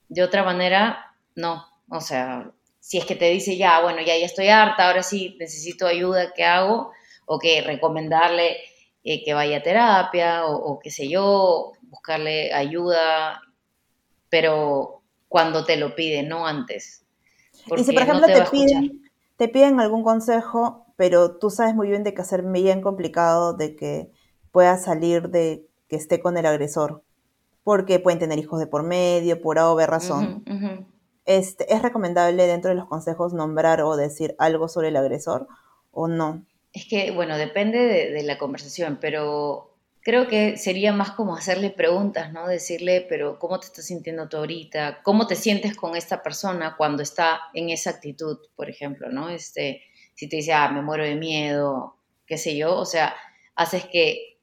de 0.08 0.22
otra 0.22 0.44
manera, 0.44 1.14
no. 1.34 1.66
O 1.90 2.00
sea, 2.00 2.50
si 2.80 2.98
es 2.98 3.04
que 3.04 3.16
te 3.16 3.28
dice 3.30 3.56
ya, 3.56 3.80
bueno, 3.80 4.00
ya, 4.00 4.16
ya 4.16 4.26
estoy 4.26 4.48
harta, 4.48 4.86
ahora 4.86 5.02
sí 5.02 5.36
necesito 5.38 5.86
ayuda, 5.86 6.32
¿qué 6.34 6.44
hago? 6.44 6.92
O 7.26 7.38
que 7.38 7.60
recomendarle 7.60 8.58
eh, 9.04 9.24
que 9.24 9.34
vaya 9.34 9.58
a 9.58 9.62
terapia 9.62 10.46
o, 10.46 10.56
o 10.56 10.78
qué 10.78 10.90
sé 10.90 11.08
yo, 11.08 11.72
buscarle 11.82 12.52
ayuda 12.52 13.42
pero 14.28 15.02
cuando 15.28 15.64
te 15.64 15.76
lo 15.76 15.94
piden, 15.94 16.28
no 16.28 16.46
antes. 16.46 17.04
Y 17.76 17.84
si, 17.84 17.92
por 17.92 18.02
ejemplo, 18.02 18.26
te, 18.26 18.42
piden, 18.50 19.02
te 19.36 19.48
piden 19.48 19.80
algún 19.80 20.02
consejo, 20.02 20.86
pero 20.96 21.36
tú 21.36 21.50
sabes 21.50 21.74
muy 21.74 21.88
bien 21.88 22.04
de 22.04 22.14
que 22.14 22.22
hacer 22.22 22.42
bien 22.42 22.80
complicado 22.80 23.54
de 23.54 23.76
que 23.76 24.10
pueda 24.52 24.78
salir 24.78 25.28
de 25.28 25.66
que 25.88 25.96
esté 25.96 26.20
con 26.20 26.36
el 26.36 26.46
agresor, 26.46 27.02
porque 27.62 27.98
pueden 27.98 28.18
tener 28.18 28.38
hijos 28.38 28.58
de 28.58 28.66
por 28.66 28.82
medio, 28.82 29.40
por 29.40 29.58
A 29.58 29.70
o 29.70 29.74
B 29.74 29.86
razón. 29.86 30.44
este, 31.24 31.72
¿es 31.72 31.82
recomendable 31.82 32.46
dentro 32.46 32.70
de 32.70 32.76
los 32.76 32.86
consejos 32.86 33.34
nombrar 33.34 33.82
o 33.82 33.96
decir 33.96 34.34
algo 34.38 34.68
sobre 34.68 34.88
el 34.88 34.96
agresor 34.96 35.48
o 35.92 36.08
no? 36.08 36.44
Es 36.72 36.86
que, 36.86 37.10
bueno, 37.10 37.38
depende 37.38 37.78
de, 38.10 38.22
la 38.22 38.38
conversación, 38.38 38.98
pero 39.00 39.75
creo 40.06 40.28
que 40.28 40.56
sería 40.56 40.92
más 40.92 41.10
como 41.10 41.34
hacerle 41.34 41.70
preguntas, 41.70 42.32
¿no? 42.32 42.46
Decirle, 42.46 43.04
pero 43.08 43.40
¿cómo 43.40 43.58
te 43.58 43.66
estás 43.66 43.86
sintiendo 43.86 44.28
tú 44.28 44.36
ahorita? 44.36 45.00
¿Cómo 45.02 45.26
te 45.26 45.34
sientes 45.34 45.74
con 45.74 45.96
esta 45.96 46.22
persona 46.22 46.76
cuando 46.76 47.02
está 47.02 47.40
en 47.54 47.70
esa 47.70 47.90
actitud, 47.90 48.38
por 48.54 48.70
ejemplo, 48.70 49.08
¿no? 49.10 49.30
Este, 49.30 49.82
si 50.14 50.28
te 50.28 50.36
dice, 50.36 50.52
ah, 50.52 50.68
me 50.68 50.80
muero 50.80 51.02
de 51.02 51.16
miedo, 51.16 51.96
qué 52.24 52.38
sé 52.38 52.56
yo, 52.56 52.76
o 52.76 52.84
sea, 52.84 53.16
haces 53.56 53.86
que 53.86 54.38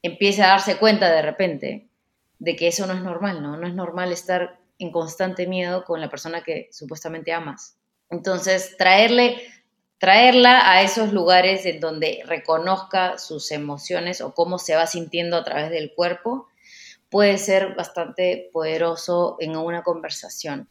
empiece 0.00 0.42
a 0.42 0.48
darse 0.48 0.78
cuenta 0.78 1.12
de 1.12 1.20
repente 1.20 1.88
de 2.38 2.56
que 2.56 2.68
eso 2.68 2.86
no 2.86 2.94
es 2.94 3.02
normal, 3.02 3.42
¿no? 3.42 3.58
No 3.58 3.66
es 3.66 3.74
normal 3.74 4.12
estar 4.12 4.58
en 4.78 4.92
constante 4.92 5.46
miedo 5.46 5.84
con 5.84 6.00
la 6.00 6.08
persona 6.08 6.40
que 6.42 6.70
supuestamente 6.72 7.34
amas. 7.34 7.76
Entonces, 8.08 8.78
traerle 8.78 9.42
traerla 9.98 10.70
a 10.70 10.82
esos 10.82 11.12
lugares 11.12 11.64
en 11.66 11.80
donde 11.80 12.22
reconozca 12.26 13.18
sus 13.18 13.50
emociones 13.50 14.20
o 14.20 14.34
cómo 14.34 14.58
se 14.58 14.76
va 14.76 14.86
sintiendo 14.86 15.36
a 15.36 15.44
través 15.44 15.70
del 15.70 15.92
cuerpo, 15.94 16.48
puede 17.08 17.38
ser 17.38 17.74
bastante 17.74 18.50
poderoso 18.52 19.36
en 19.40 19.56
una 19.56 19.82
conversación. 19.82 20.68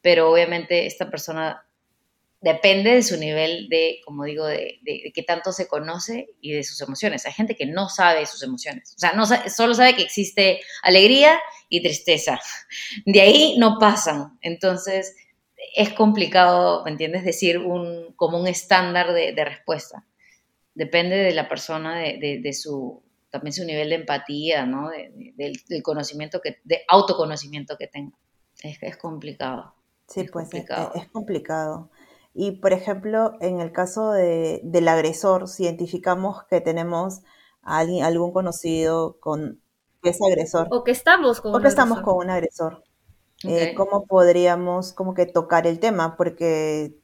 Pero 0.00 0.30
obviamente 0.30 0.86
esta 0.86 1.10
persona 1.10 1.64
depende 2.40 2.94
de 2.94 3.02
su 3.02 3.16
nivel 3.16 3.68
de, 3.68 4.00
como 4.04 4.24
digo, 4.24 4.46
de, 4.46 4.78
de, 4.82 5.10
qué 5.12 5.22
tanto 5.24 5.50
se 5.52 5.66
conoce 5.66 6.28
y 6.40 6.52
de 6.52 6.62
sus 6.62 6.80
emociones. 6.80 7.26
Hay 7.26 7.32
gente 7.32 7.56
que 7.56 7.66
no 7.66 7.88
sabe 7.88 8.26
sus 8.26 8.42
emociones. 8.42 8.94
O 8.96 8.98
sea, 8.98 9.12
no, 9.12 9.26
solo 9.26 9.74
sabe 9.74 9.96
que 9.96 10.02
existe 10.02 10.60
alegría 10.82 11.40
y 11.68 11.82
tristeza. 11.82 12.38
De 13.04 13.20
ahí 13.20 13.56
no 13.58 13.78
pasan. 13.80 14.38
Entonces, 14.40 15.16
es 15.74 15.92
complicado, 15.92 16.84
¿me 16.84 16.90
entiendes? 16.90 17.24
Decir 17.24 17.58
un, 17.58 18.12
como 18.16 18.38
un 18.38 18.46
estándar 18.46 19.12
de, 19.12 19.44
respuesta. 19.44 20.06
Depende 20.74 21.16
de 21.16 21.34
la 21.34 21.48
persona, 21.48 21.98
de, 21.98 22.52
su, 22.52 23.02
también 23.30 23.52
su 23.52 23.64
nivel 23.64 23.90
de 23.90 23.96
empatía, 23.96 24.66
¿no? 24.66 24.90
del, 24.90 25.82
conocimiento, 25.82 26.40
que, 26.40 26.58
de 26.64 26.82
autoconocimiento 26.88 27.76
que 27.76 27.88
tenga. 27.88 28.16
Es, 28.62 28.78
es 28.82 28.96
complicado. 28.96 29.74
Sí, 30.08 30.24
pues 30.32 30.48
Es, 30.52 31.08
complicado. 31.12 31.90
Y, 32.32 32.52
por 32.52 32.72
ejemplo, 32.72 33.34
en 33.40 33.60
el 33.60 33.72
caso 33.72 34.12
del 34.12 34.88
agresor, 34.88 35.48
si 35.48 35.64
identificamos 35.64 36.44
que 36.48 36.60
tenemos 36.60 37.20
a 37.62 37.78
alguien, 37.78 38.04
algún 38.04 38.32
conocido 38.32 39.18
con 39.20 39.60
que 40.02 40.10
es 40.10 40.18
agresor. 40.22 40.68
O 40.70 40.84
que 40.84 40.92
estamos 40.92 41.40
con 41.40 41.54
o 41.54 41.60
que 41.60 41.68
estamos 41.68 42.00
con 42.00 42.16
un 42.16 42.30
agresor. 42.30 42.84
Eh, 43.44 43.74
cómo 43.76 44.04
podríamos 44.06 44.92
como 44.92 45.14
que 45.14 45.26
tocar 45.26 45.66
el 45.66 45.78
tema, 45.78 46.16
porque, 46.16 46.94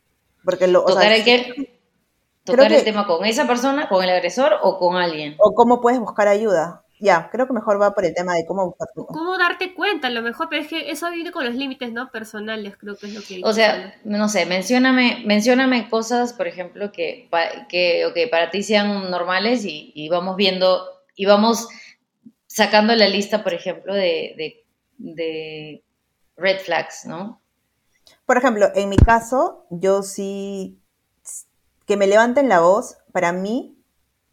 porque 0.45 0.67
lo... 0.67 0.85
¿Tocar 0.85 1.13
el 1.13 1.25
qué? 1.25 1.81
¿Tocar 2.45 2.73
el 2.73 2.85
tema 2.85 3.07
con 3.07 3.25
esa 3.25 3.47
persona, 3.47 3.89
con 3.89 4.03
el 4.05 4.11
agresor 4.11 4.55
o 4.63 4.79
con 4.79 4.97
alguien? 4.97 5.37
O 5.39 5.55
cómo 5.55 5.81
puedes 5.81 6.01
buscar 6.01 6.29
ayuda. 6.29 6.83
Ya, 7.01 7.29
creo 7.31 7.47
que 7.47 7.53
mejor 7.53 7.81
va 7.81 7.95
por 7.95 8.05
el 8.05 8.15
tema 8.15 8.35
de 8.35 8.47
cómo 8.47 8.67
buscar 8.67 8.89
Cómo 8.95 9.37
darte 9.39 9.75
cuenta, 9.75 10.09
a 10.09 10.11
lo 10.11 10.23
mejor, 10.23 10.49
pero 10.49 10.63
es 10.63 10.69
que 10.69 10.91
eso 10.91 11.11
viene 11.11 11.33
con 11.33 11.45
los 11.45 11.55
límites, 11.55 11.93
¿no? 11.93 12.11
Personales, 12.11 12.77
creo 12.77 12.97
que 12.97 13.07
es 13.07 13.15
lo 13.15 13.21
que... 13.21 13.41
O 13.45 13.53
sea, 13.53 13.95
no 14.05 14.29
sé, 14.29 14.47
mencióname, 14.47 15.23
mencióname 15.25 15.89
cosas, 15.89 16.33
por 16.33 16.47
ejemplo, 16.47 16.93
que, 16.93 17.29
que 17.69 18.07
okay, 18.07 18.27
para 18.29 18.51
ti 18.51 18.63
sean 18.63 19.11
normales 19.11 19.65
y, 19.65 19.93
y, 19.95 20.09
vamos 20.09 20.37
viendo, 20.37 20.85
y 21.17 21.27
vamos 21.27 21.69
sacando 22.47 22.95
la 22.95 23.09
lista, 23.09 23.43
por 23.43 23.55
ejemplo, 23.55 23.95
de, 23.95 24.65
de 24.99 25.85
red 26.37 26.59
flags, 26.61 27.05
¿no? 27.07 27.41
Por 28.27 28.37
ejemplo, 28.39 28.69
en 28.75 28.89
mi 28.89 28.97
caso, 28.97 29.67
yo 29.71 30.03
sí, 30.03 30.81
que 31.87 31.97
me 31.97 32.07
levanten 32.07 32.49
la 32.49 32.61
voz, 32.61 32.99
para 33.13 33.33
mí 33.33 33.79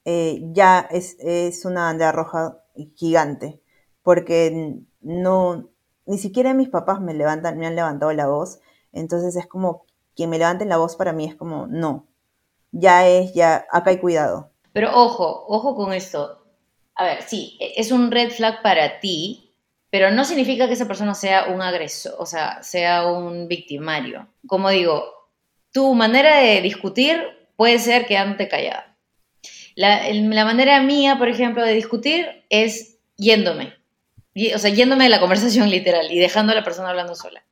eh, 0.06 0.42
ya 0.52 0.88
es, 0.90 1.66
una 1.66 1.84
bandera 1.84 2.12
roja 2.12 2.58
gigante, 2.96 3.62
porque 4.02 4.80
no, 5.02 5.70
ni 6.06 6.18
siquiera 6.18 6.54
mis 6.54 6.70
papás 6.70 7.02
me 7.02 7.14
levantan, 7.14 7.58
me 7.58 7.68
han 7.68 7.76
levantado 7.76 8.14
la 8.14 8.28
voz, 8.28 8.60
entonces 8.94 9.36
es 9.36 9.48
como, 9.48 9.86
que 10.16 10.28
me 10.28 10.38
levanten 10.38 10.70
la 10.70 10.78
voz 10.78 10.96
para 10.96 11.14
mí 11.14 11.26
es 11.26 11.36
como, 11.36 11.68
no, 11.68 12.08
ya 12.72 13.08
es, 13.08 13.34
ya, 13.34 13.66
acá 13.72 13.92
hay 13.92 14.00
cuidado. 14.00 14.52
Pero 14.74 14.90
ojo, 14.94 15.46
ojo 15.48 15.76
con 15.76 15.94
esto. 15.94 16.46
A 16.96 17.04
ver, 17.04 17.22
sí, 17.24 17.58
e, 17.60 17.74
es 17.76 17.92
un 17.92 18.12
red 18.12 18.32
flag 18.32 18.62
para 18.62 19.00
ti, 19.00 19.51
pero 19.92 20.10
no 20.10 20.24
significa 20.24 20.68
que 20.68 20.74
esa 20.74 20.88
persona 20.88 21.14
sea 21.14 21.48
un 21.48 21.62
agresor, 21.62 22.16
o 22.18 22.26
sea, 22.26 22.64
sea 22.64 23.06
un 23.06 23.50
victimario. 23.50 24.30
Como 24.48 24.70
digo, 24.70 25.04
tu 25.74 25.94
manera 25.94 26.38
de 26.38 26.62
discutir 26.62 27.22
puede 27.58 27.78
ser 27.78 28.06
quedándote 28.06 28.48
callada. 28.48 28.98
La, 29.76 30.10
la 30.14 30.46
manera 30.46 30.82
mía, 30.82 31.18
por 31.18 31.28
ejemplo, 31.28 31.64
de 31.64 31.74
discutir 31.74 32.46
es 32.50 33.00
yéndome. 33.18 33.74
O 34.56 34.60
sea, 34.60 34.72
yéndome 34.72 35.04
de 35.04 35.10
la 35.10 35.20
conversación 35.20 35.70
literal 35.70 36.10
y 36.10 36.20
dejando 36.20 36.54
a 36.54 36.56
la 36.56 36.64
persona 36.64 36.90
hablando 36.90 37.14
sola. 37.14 37.44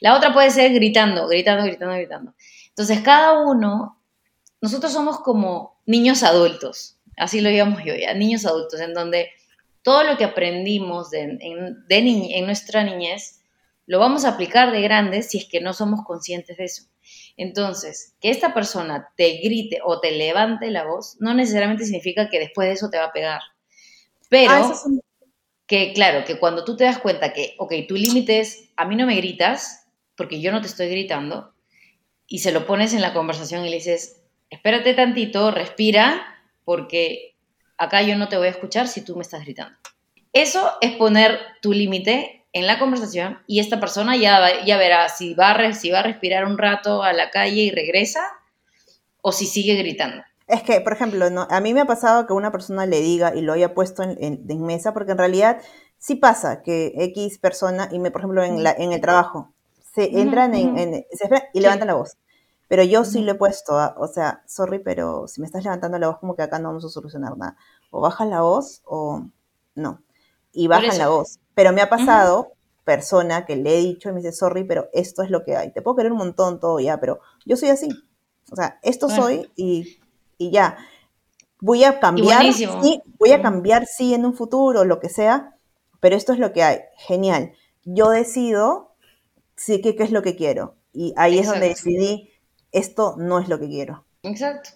La 0.00 0.16
otra 0.16 0.32
puede 0.32 0.50
ser 0.50 0.72
gritando, 0.72 1.26
gritando, 1.26 1.64
gritando, 1.64 1.94
gritando. 1.96 2.34
Entonces, 2.68 3.00
cada 3.00 3.40
uno, 3.40 4.00
nosotros 4.60 4.92
somos 4.92 5.18
como 5.18 5.80
niños 5.84 6.22
adultos, 6.22 6.96
así 7.16 7.40
lo 7.40 7.48
digamos 7.48 7.82
yo 7.84 7.96
ya, 7.96 8.14
niños 8.14 8.46
adultos, 8.46 8.80
en 8.80 8.94
donde 8.94 9.30
todo 9.82 10.04
lo 10.04 10.16
que 10.16 10.24
aprendimos 10.24 11.12
en, 11.12 11.38
en 11.40 12.46
nuestra 12.46 12.84
niñez, 12.84 13.38
lo 13.86 13.98
vamos 13.98 14.24
a 14.24 14.30
aplicar 14.30 14.70
de 14.70 14.82
grandes 14.82 15.30
si 15.30 15.38
es 15.38 15.46
que 15.46 15.60
no 15.60 15.72
somos 15.72 16.04
conscientes 16.04 16.58
de 16.58 16.64
eso. 16.64 16.84
Entonces, 17.38 18.14
que 18.20 18.30
esta 18.30 18.52
persona 18.52 19.08
te 19.16 19.38
grite 19.38 19.78
o 19.82 19.98
te 20.00 20.12
levante 20.12 20.70
la 20.70 20.84
voz, 20.84 21.16
no 21.20 21.32
necesariamente 21.32 21.84
significa 21.84 22.28
que 22.28 22.38
después 22.38 22.68
de 22.68 22.74
eso 22.74 22.90
te 22.90 22.98
va 22.98 23.04
a 23.04 23.12
pegar. 23.12 23.40
Pero 24.28 24.52
ah, 24.52 24.74
que, 25.66 25.94
claro, 25.94 26.24
que 26.26 26.38
cuando 26.38 26.64
tú 26.64 26.76
te 26.76 26.84
das 26.84 26.98
cuenta 26.98 27.32
que, 27.32 27.54
ok, 27.58 27.72
tu 27.88 27.94
límite 27.94 28.40
es, 28.40 28.68
a 28.76 28.84
mí 28.84 28.94
no 28.94 29.06
me 29.06 29.16
gritas, 29.16 29.86
porque 30.16 30.40
yo 30.40 30.52
no 30.52 30.60
te 30.60 30.66
estoy 30.66 30.90
gritando, 30.90 31.54
y 32.26 32.40
se 32.40 32.52
lo 32.52 32.66
pones 32.66 32.92
en 32.92 33.00
la 33.00 33.14
conversación 33.14 33.64
y 33.64 33.70
le 33.70 33.76
dices, 33.76 34.22
espérate 34.50 34.92
tantito, 34.92 35.50
respira, 35.50 36.26
porque 36.64 37.37
acá 37.78 38.02
yo 38.02 38.16
no 38.16 38.28
te 38.28 38.36
voy 38.36 38.48
a 38.48 38.50
escuchar 38.50 38.88
si 38.88 39.02
tú 39.02 39.16
me 39.16 39.22
estás 39.22 39.44
gritando. 39.44 39.76
Eso 40.32 40.72
es 40.80 40.96
poner 40.96 41.38
tu 41.62 41.72
límite 41.72 42.46
en 42.52 42.66
la 42.66 42.78
conversación 42.78 43.38
y 43.46 43.60
esta 43.60 43.80
persona 43.80 44.16
ya, 44.16 44.64
ya 44.64 44.76
verá 44.76 45.08
si 45.08 45.34
va, 45.34 45.52
a, 45.52 45.72
si 45.72 45.90
va 45.90 46.00
a 46.00 46.02
respirar 46.02 46.44
un 46.44 46.58
rato 46.58 47.02
a 47.02 47.12
la 47.12 47.30
calle 47.30 47.62
y 47.62 47.70
regresa 47.70 48.20
o 49.20 49.32
si 49.32 49.46
sigue 49.46 49.74
gritando. 49.74 50.22
Es 50.46 50.62
que, 50.62 50.80
por 50.80 50.94
ejemplo, 50.94 51.28
no, 51.30 51.46
a 51.50 51.60
mí 51.60 51.74
me 51.74 51.82
ha 51.82 51.86
pasado 51.86 52.26
que 52.26 52.32
una 52.32 52.50
persona 52.50 52.86
le 52.86 53.00
diga 53.00 53.34
y 53.34 53.42
lo 53.42 53.52
haya 53.52 53.74
puesto 53.74 54.02
en, 54.02 54.62
mesa, 54.62 54.94
porque 54.94 55.12
en 55.12 55.18
realidad 55.18 55.60
sí 55.98 56.14
pasa 56.14 56.62
que 56.62 56.92
X 56.96 57.38
persona, 57.38 57.88
y 57.92 57.98
me, 57.98 58.10
por 58.10 58.22
ejemplo 58.22 58.42
en, 58.42 58.62
la, 58.62 58.72
en 58.72 58.92
el 58.92 59.00
trabajo, 59.00 59.52
se 59.94 60.20
entran 60.20 60.54
en, 60.54 61.04
y 61.52 61.60
levantan 61.60 61.88
la 61.88 61.94
voz. 61.94 62.16
Pero 62.68 62.82
yo 62.82 63.04
sí 63.04 63.22
lo 63.22 63.32
he 63.32 63.34
puesto, 63.34 63.74
o 63.96 64.06
sea, 64.08 64.42
sorry, 64.46 64.78
pero 64.78 65.26
si 65.26 65.40
me 65.40 65.46
estás 65.46 65.64
levantando 65.64 65.98
la 65.98 66.08
voz, 66.08 66.18
como 66.18 66.36
que 66.36 66.42
acá 66.42 66.58
no 66.58 66.68
vamos 66.68 66.84
a 66.84 66.90
solucionar 66.90 67.36
nada. 67.38 67.56
O 67.90 68.02
bajas 68.02 68.28
la 68.28 68.42
voz 68.42 68.82
o 68.84 69.26
no. 69.74 70.02
Y 70.52 70.68
bajan 70.68 70.98
la 70.98 71.08
voz. 71.08 71.40
Pero 71.54 71.72
me 71.72 71.80
ha 71.80 71.88
pasado 71.88 72.52
persona 72.84 73.46
que 73.46 73.56
le 73.56 73.74
he 73.74 73.80
dicho 73.80 74.08
y 74.08 74.12
me 74.12 74.20
dice, 74.20 74.32
sorry, 74.32 74.64
pero 74.64 74.88
esto 74.92 75.22
es 75.22 75.30
lo 75.30 75.44
que 75.44 75.56
hay. 75.56 75.72
Te 75.72 75.80
puedo 75.80 75.96
querer 75.96 76.12
un 76.12 76.18
montón 76.18 76.60
todo 76.60 76.78
ya, 76.78 77.00
pero 77.00 77.20
yo 77.46 77.56
soy 77.56 77.70
así. 77.70 77.88
O 78.50 78.56
sea, 78.56 78.78
esto 78.82 79.08
soy 79.08 79.50
y, 79.56 79.98
y, 80.36 80.50
ya. 80.50 80.78
Voy 81.60 81.84
a 81.84 82.00
cambiar, 82.00 82.52
sí, 82.52 83.02
voy 83.18 83.32
a 83.32 83.42
cambiar, 83.42 83.86
sí, 83.86 84.14
en 84.14 84.24
un 84.24 84.34
futuro, 84.34 84.84
lo 84.84 85.00
que 85.00 85.08
sea, 85.08 85.56
pero 86.00 86.16
esto 86.16 86.32
es 86.32 86.38
lo 86.38 86.52
que 86.52 86.62
hay. 86.62 86.78
Genial. 86.96 87.52
Yo 87.84 88.10
decido, 88.10 88.94
sí, 89.56 89.80
qué, 89.80 89.96
qué 89.96 90.04
es 90.04 90.10
lo 90.10 90.22
que 90.22 90.36
quiero. 90.36 90.76
Y 90.92 91.12
ahí 91.16 91.38
es 91.38 91.46
donde 91.46 91.68
decidí 91.68 92.30
esto 92.72 93.14
no 93.16 93.40
es 93.40 93.48
lo 93.48 93.58
que 93.58 93.68
quiero. 93.68 94.04
Exacto. 94.22 94.70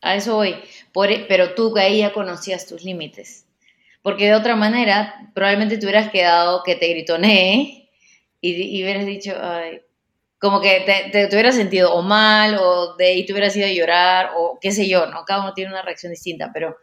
A 0.00 0.16
eso 0.16 0.34
voy. 0.34 0.50
E, 0.50 1.24
pero 1.28 1.54
tú 1.54 1.76
ahí 1.76 1.98
ya 1.98 2.12
conocías 2.12 2.66
tus 2.66 2.84
límites. 2.84 3.46
Porque 4.02 4.26
de 4.26 4.34
otra 4.34 4.54
manera, 4.54 5.30
probablemente 5.34 5.78
te 5.78 5.86
hubieras 5.86 6.10
quedado 6.10 6.62
que 6.62 6.76
te 6.76 6.88
gritoné 6.88 7.90
y, 8.40 8.52
y 8.78 8.82
hubieras 8.82 9.06
dicho, 9.06 9.32
ay, 9.40 9.80
como 10.38 10.60
que 10.60 10.80
te, 10.80 11.08
te, 11.10 11.34
hubieras 11.34 11.54
sentido 11.54 11.94
o 11.94 12.02
mal 12.02 12.58
o 12.60 12.96
de 12.96 13.06
ahí 13.06 13.24
te 13.24 13.32
hubieras 13.32 13.56
ido 13.56 13.66
a 13.66 13.72
llorar 13.72 14.30
o 14.36 14.58
qué 14.60 14.72
sé 14.72 14.86
yo, 14.86 15.06
¿no? 15.06 15.24
Cada 15.24 15.40
uno 15.40 15.54
tiene 15.54 15.70
una 15.70 15.80
reacción 15.80 16.12
distinta, 16.12 16.50
pero 16.52 16.76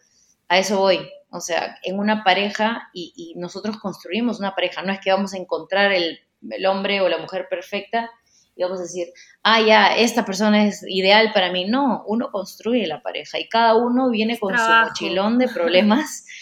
a 0.48 0.58
eso 0.58 0.80
voy. 0.80 1.08
O 1.30 1.40
sea, 1.40 1.78
en 1.84 2.00
una 2.00 2.24
pareja 2.24 2.90
y, 2.92 3.14
y 3.16 3.40
nosotros 3.40 3.78
construimos 3.78 4.40
una 4.40 4.56
pareja, 4.56 4.82
no 4.82 4.92
es 4.92 5.00
que 5.00 5.12
vamos 5.12 5.36
a 5.36 5.38
encontrar 5.38 5.92
el, 5.92 6.20
el 6.50 6.66
hombre 6.66 7.02
o 7.02 7.10
la 7.10 7.20
mujer 7.20 7.48
perfecta, 7.50 8.10
y 8.56 8.64
vamos 8.64 8.80
a 8.80 8.84
decir, 8.84 9.08
ah, 9.44 9.62
ya, 9.62 9.96
esta 9.96 10.26
persona 10.26 10.66
es 10.66 10.84
ideal 10.88 11.32
para 11.34 11.52
mí. 11.52 11.66
No, 11.66 12.04
uno 12.08 12.32
construye 12.32 12.86
la 12.88 13.02
pareja 13.02 13.40
y 13.40 13.48
cada 13.48 13.76
uno 13.76 14.10
viene 14.10 14.38
con 14.40 14.58
su 14.58 14.64
mochilón 14.64 15.38
de 15.38 15.48
problemas. 15.48 16.26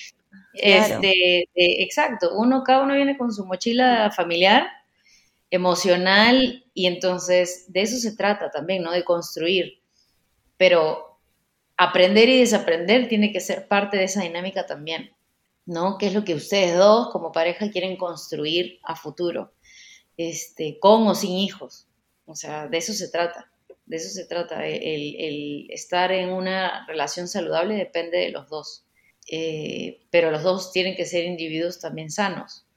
Este, 0.51 1.48
exacto, 1.54 2.32
uno, 2.36 2.63
cada 2.63 2.82
uno 2.82 2.96
viene 2.96 3.18
con 3.18 3.32
su 3.32 3.46
mochila 3.46 4.12
familiar 4.12 4.68
emocional 5.51 6.66
y 6.74 6.88
entonces 6.88 7.66
de 7.68 7.82
eso 7.82 7.98
se 7.98 8.16
trata 8.16 8.51
también, 8.51 8.84
¿no? 8.84 8.92
De 8.92 9.04
construir. 9.04 9.82
Pero 10.58 11.20
aprender 11.78 12.30
y 12.30 12.39
desaprender 12.39 13.08
tiene 13.08 13.32
que 13.32 13.39
ser 13.39 13.68
parte 13.68 13.98
de 13.98 14.04
esa 14.04 14.22
dinámica 14.22 14.66
también, 14.66 15.12
¿no? 15.66 15.98
¿Qué 15.98 16.08
es 16.08 16.13
lo 16.13 16.24
que 16.24 16.36
ustedes 16.36 16.78
dos 16.78 17.10
como 17.12 17.32
pareja 17.32 17.72
quieren 17.72 17.98
construir 17.98 18.80
a 18.84 18.96
futuro? 18.96 19.54
Este, 20.18 20.78
con 20.80 21.08
o 21.08 21.16
sin 21.16 21.38
hijos. 21.38 21.88
O 22.29 22.36
sea, 22.36 22.67
de 22.67 22.77
eso 22.77 22.93
se 22.93 23.09
trata. 23.09 23.51
De 23.88 23.98
eso 23.98 24.09
se 24.09 24.25
trata. 24.25 24.67
El, 24.67 25.65
estar 25.71 26.12
en 26.12 26.29
una 26.29 26.86
relación 26.86 27.27
saludable 27.27 27.74
depende 27.74 28.19
de 28.19 28.29
los 28.29 28.48
dos. 28.48 28.86
Eh, 29.31 30.01
pero 30.12 30.29
los 30.29 30.43
dos 30.43 30.71
tienen 30.71 30.95
que 30.95 31.05
ser 31.05 31.25
individuos 31.25 31.79
también 31.79 32.12
sanos. 32.12 32.67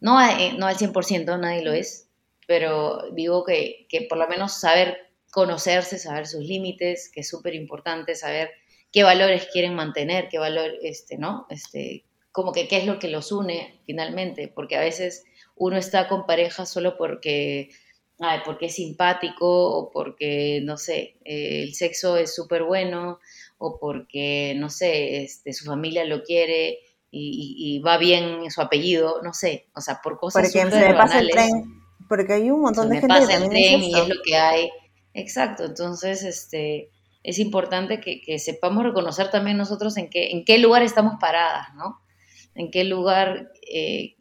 No, 0.00 0.20
eh, 0.20 0.52
no 0.58 0.66
al 0.66 0.76
100%, 0.76 1.40
nadie 1.40 1.62
lo 1.62 1.72
es, 1.72 2.08
pero 2.46 3.10
digo 3.12 3.44
que, 3.44 3.86
por 4.10 4.18
lo 4.18 4.28
menos 4.28 4.60
saber 4.60 4.98
conocerse, 5.30 5.98
saber 5.98 6.26
sus 6.26 6.44
límites, 6.44 7.10
que 7.12 7.20
es 7.20 7.28
súper 7.28 7.54
importante, 7.54 8.14
saber 8.14 8.50
qué 8.92 9.04
valores 9.04 9.48
quieren 9.50 9.74
mantener, 9.74 10.28
qué 10.28 10.38
valor, 10.38 10.70
este, 10.82 11.16
¿no? 11.16 11.46
Este, 11.48 12.04
como 12.30 12.52
que 12.52 12.68
qué 12.68 12.76
es 12.76 12.86
lo 12.86 12.98
que 12.98 13.08
los 13.08 13.32
une 13.32 13.80
finalmente, 13.86 14.48
porque 14.48 14.76
a 14.76 14.80
veces 14.80 15.24
uno 15.56 15.76
está 15.78 16.08
con 16.08 16.26
pareja 16.26 16.66
solo 16.66 16.96
porque, 16.96 17.70
ay, 18.20 18.40
porque 18.44 18.66
es 18.66 18.74
simpático 18.74 19.46
o 19.46 19.90
porque, 19.90 20.60
no 20.64 20.76
sé, 20.76 21.16
eh, 21.24 21.62
el 21.62 21.74
sexo 21.74 22.16
es 22.16 22.34
súper 22.34 22.64
bueno 22.64 23.18
o 23.58 23.78
porque, 23.78 24.54
no 24.56 24.70
sé, 24.70 25.22
este, 25.22 25.52
su 25.52 25.64
familia 25.64 26.04
lo 26.04 26.22
quiere 26.22 26.78
y, 27.10 27.80
va 27.80 27.96
bien 27.96 28.50
su 28.50 28.60
apellido, 28.60 29.22
no 29.22 29.32
sé, 29.32 29.68
o 29.74 29.80
sea, 29.80 30.00
por 30.02 30.18
cosas 30.18 30.42
porque 30.42 30.70
se 30.70 30.88
me 30.88 30.94
pasa 30.94 31.20
el 31.20 31.30
tren 31.30 31.78
porque 32.08 32.32
hay 32.32 32.50
un 32.50 32.62
montón 32.62 32.88
de 32.88 33.00
gente 33.00 33.14
que 33.20 33.26
también 33.26 33.80
es 33.80 33.88
y 33.88 33.94
es 33.94 34.08
lo 34.08 34.22
que 34.24 34.36
hay. 34.36 34.70
Exacto, 35.14 35.64
entonces 35.64 36.22
este 36.24 36.90
es 37.22 37.38
importante 37.38 38.00
que, 38.00 38.38
sepamos 38.38 38.84
reconocer 38.84 39.30
también 39.30 39.58
nosotros 39.58 39.96
en 39.98 40.08
qué, 40.08 40.30
en 40.30 40.44
qué 40.44 40.58
lugar 40.58 40.82
estamos 40.82 41.14
paradas, 41.20 41.74
¿no? 41.74 42.00
En 42.54 42.70
qué 42.70 42.84
lugar 42.84 43.52
eh, 43.70 44.16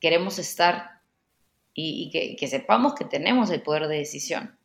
queremos 0.00 0.38
estar 0.38 0.93
y, 1.74 2.36
que, 2.38 2.46
sepamos 2.46 2.94
que 2.94 3.04
tenemos 3.04 3.50
el 3.50 3.62
poder 3.62 3.88
de 3.88 3.98
decisión, 3.98 4.56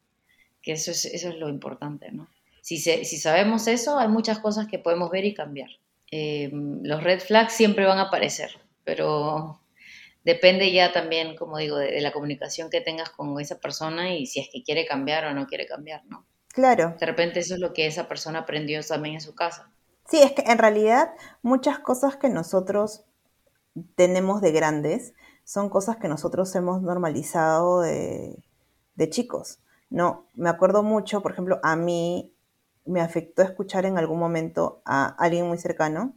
que 0.61 0.73
eso 0.73 0.91
es, 0.91 1.05
eso 1.05 1.29
es 1.29 1.35
lo 1.35 1.49
importante, 1.49 2.11
¿no? 2.11 2.27
Si, 2.61 2.77
si 2.77 3.17
sabemos 3.17 3.67
eso, 3.67 3.97
hay 3.97 4.07
muchas 4.07 4.39
cosas 4.39 4.67
que 4.67 4.77
podemos 4.77 5.09
ver 5.09 5.25
y 5.25 5.33
cambiar. 5.33 5.69
Eh, 6.11 6.49
los 6.51 7.03
red 7.03 7.19
flags 7.19 7.53
siempre 7.53 7.85
van 7.85 7.97
a 7.97 8.03
aparecer, 8.03 8.51
pero 8.83 9.59
depende 10.23 10.71
ya 10.71 10.91
también, 10.91 11.35
como 11.35 11.57
digo, 11.57 11.77
de, 11.77 11.99
la 12.01 12.11
comunicación 12.11 12.69
que 12.69 12.81
tengas 12.81 13.09
con 13.09 13.39
esa 13.39 13.59
persona 13.59 14.13
y 14.13 14.25
si 14.25 14.39
es 14.39 14.49
que 14.51 14.63
quiere 14.63 14.85
cambiar 14.85 15.25
o 15.25 15.33
no 15.33 15.47
quiere 15.47 15.65
cambiar, 15.65 16.03
¿no? 16.05 16.25
Claro. 16.49 16.95
De 16.99 17.05
repente 17.05 17.39
eso 17.39 17.55
es 17.55 17.59
lo 17.59 17.73
que 17.73 17.85
esa 17.85 18.07
persona 18.07 18.39
aprendió 18.39 18.81
también 18.83 19.15
en 19.15 19.21
su 19.21 19.35
casa. 19.35 19.71
Sí, 20.07 20.21
es 20.21 20.31
que 20.31 20.41
en 20.41 20.57
realidad 20.57 21.11
muchas 21.43 21.79
cosas 21.79 22.17
que 22.17 22.29
nosotros 22.29 23.03
tenemos 23.95 24.41
de 24.41 24.51
grandes 24.51 25.13
son 25.49 25.67
cosas 25.69 25.97
que 25.97 26.07
nosotros 26.07 26.53
hemos 26.53 26.83
normalizado 26.83 27.81
de, 27.81 28.37
de 28.93 29.09
chicos. 29.09 29.57
No, 29.89 30.27
me 30.35 30.47
acuerdo 30.47 30.83
mucho, 30.83 31.23
por 31.23 31.31
ejemplo, 31.31 31.59
a 31.63 31.75
mí 31.75 32.35
me 32.85 33.01
afectó 33.01 33.41
escuchar 33.41 33.87
en 33.87 33.97
algún 33.97 34.19
momento 34.19 34.83
a 34.85 35.07
alguien 35.07 35.47
muy 35.47 35.57
cercano 35.57 36.13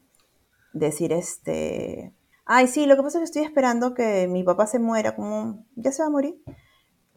decir 0.74 1.14
este, 1.14 2.12
Ay, 2.44 2.66
sí, 2.66 2.84
lo 2.84 2.94
que 2.94 3.02
pasa 3.04 3.16
es 3.16 3.20
que 3.20 3.24
estoy 3.24 3.42
esperando 3.44 3.94
que 3.94 4.28
mi 4.28 4.44
papá 4.44 4.66
se 4.66 4.78
muera, 4.78 5.16
como 5.16 5.64
ya 5.76 5.92
se 5.92 6.02
va 6.02 6.08
a 6.08 6.10
morir, 6.10 6.36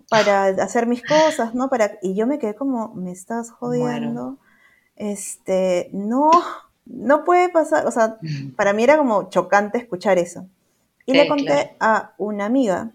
para 0.09 0.45
hacer 0.45 0.87
mis 0.87 1.03
cosas, 1.03 1.53
¿no? 1.53 1.69
Para, 1.69 1.99
y 2.01 2.15
yo 2.15 2.27
me 2.27 2.39
quedé 2.39 2.55
como, 2.55 2.95
me 2.95 3.11
estás 3.11 3.51
jodiendo. 3.51 4.37
Este, 4.95 5.89
no, 5.91 6.31
no 6.85 7.25
puede 7.25 7.49
pasar, 7.49 7.85
o 7.85 7.91
sea, 7.91 8.19
para 8.55 8.71
mí 8.71 8.85
era 8.85 8.97
como 8.97 9.27
chocante 9.27 9.79
escuchar 9.79 10.17
eso. 10.17 10.47
Y 11.05 11.13
le 11.13 11.27
conté 11.27 11.77
a 11.79 12.13
una 12.17 12.45
amiga 12.45 12.91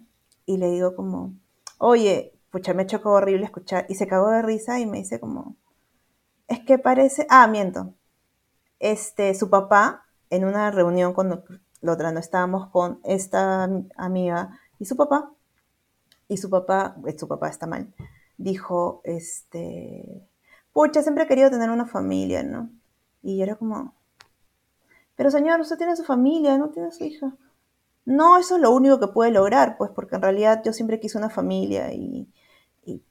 y 0.46 0.56
le 0.56 0.70
digo 0.70 0.96
como, 0.96 1.34
oye, 1.78 2.32
pucha, 2.50 2.74
me 2.74 2.86
chocó 2.86 3.12
horrible 3.12 3.44
escuchar. 3.44 3.86
Y 3.88 3.94
se 3.94 4.06
cagó 4.06 4.30
de 4.30 4.42
risa 4.42 4.80
y 4.80 4.86
me 4.86 4.98
dice 4.98 5.20
como, 5.20 5.56
es 6.48 6.60
que 6.60 6.78
parece, 6.78 7.26
ah, 7.30 7.46
miento. 7.46 7.94
Este, 8.80 9.34
su 9.34 9.48
papá, 9.50 10.06
en 10.30 10.44
una 10.44 10.70
reunión 10.70 11.12
cuando 11.12 11.44
la 11.80 11.92
otra 11.92 12.12
no 12.12 12.18
estábamos 12.18 12.68
con 12.68 13.00
esta 13.04 13.68
amiga 13.96 14.58
y 14.78 14.86
su 14.86 14.96
papá, 14.96 15.32
y 16.28 16.36
su 16.36 16.50
papá, 16.50 16.96
eh, 17.06 17.18
su 17.18 17.28
papá 17.28 17.48
está 17.48 17.66
mal, 17.66 17.92
dijo, 18.36 19.00
este, 19.04 20.26
pucha, 20.72 21.02
siempre 21.02 21.24
he 21.24 21.26
querido 21.28 21.50
tener 21.50 21.70
una 21.70 21.86
familia, 21.86 22.42
¿no? 22.42 22.70
Y 23.22 23.36
yo 23.36 23.44
era 23.44 23.56
como, 23.56 23.94
pero 25.16 25.30
señor, 25.30 25.60
usted 25.60 25.76
tiene 25.76 25.96
su 25.96 26.04
familia, 26.04 26.56
no 26.56 26.70
tiene 26.70 26.90
su 26.90 27.04
hija. 27.04 27.36
No, 28.04 28.38
eso 28.38 28.56
es 28.56 28.62
lo 28.62 28.70
único 28.72 28.98
que 28.98 29.08
puede 29.08 29.30
lograr, 29.30 29.76
pues, 29.76 29.90
porque 29.94 30.16
en 30.16 30.22
realidad 30.22 30.62
yo 30.64 30.72
siempre 30.72 31.00
quise 31.00 31.18
una 31.18 31.30
familia 31.30 31.92
y, 31.92 32.28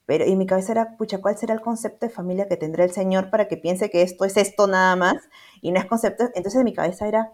pero, 0.06 0.26
y 0.26 0.36
mi 0.36 0.46
cabeza 0.46 0.72
era, 0.72 0.96
pucha, 0.96 1.20
¿cuál 1.20 1.38
será 1.38 1.54
el 1.54 1.60
concepto 1.60 2.06
de 2.06 2.12
familia 2.12 2.48
que 2.48 2.56
tendrá 2.56 2.84
el 2.84 2.90
Señor 2.92 3.30
para 3.30 3.48
que 3.48 3.56
piense 3.56 3.90
que 3.90 4.02
esto 4.02 4.24
es 4.24 4.36
esto 4.36 4.66
nada 4.66 4.96
más? 4.96 5.16
Y 5.60 5.72
no 5.72 5.78
es 5.78 5.86
concepto. 5.86 6.24
Entonces 6.34 6.56
en 6.56 6.64
mi 6.64 6.74
cabeza 6.74 7.06
era, 7.08 7.32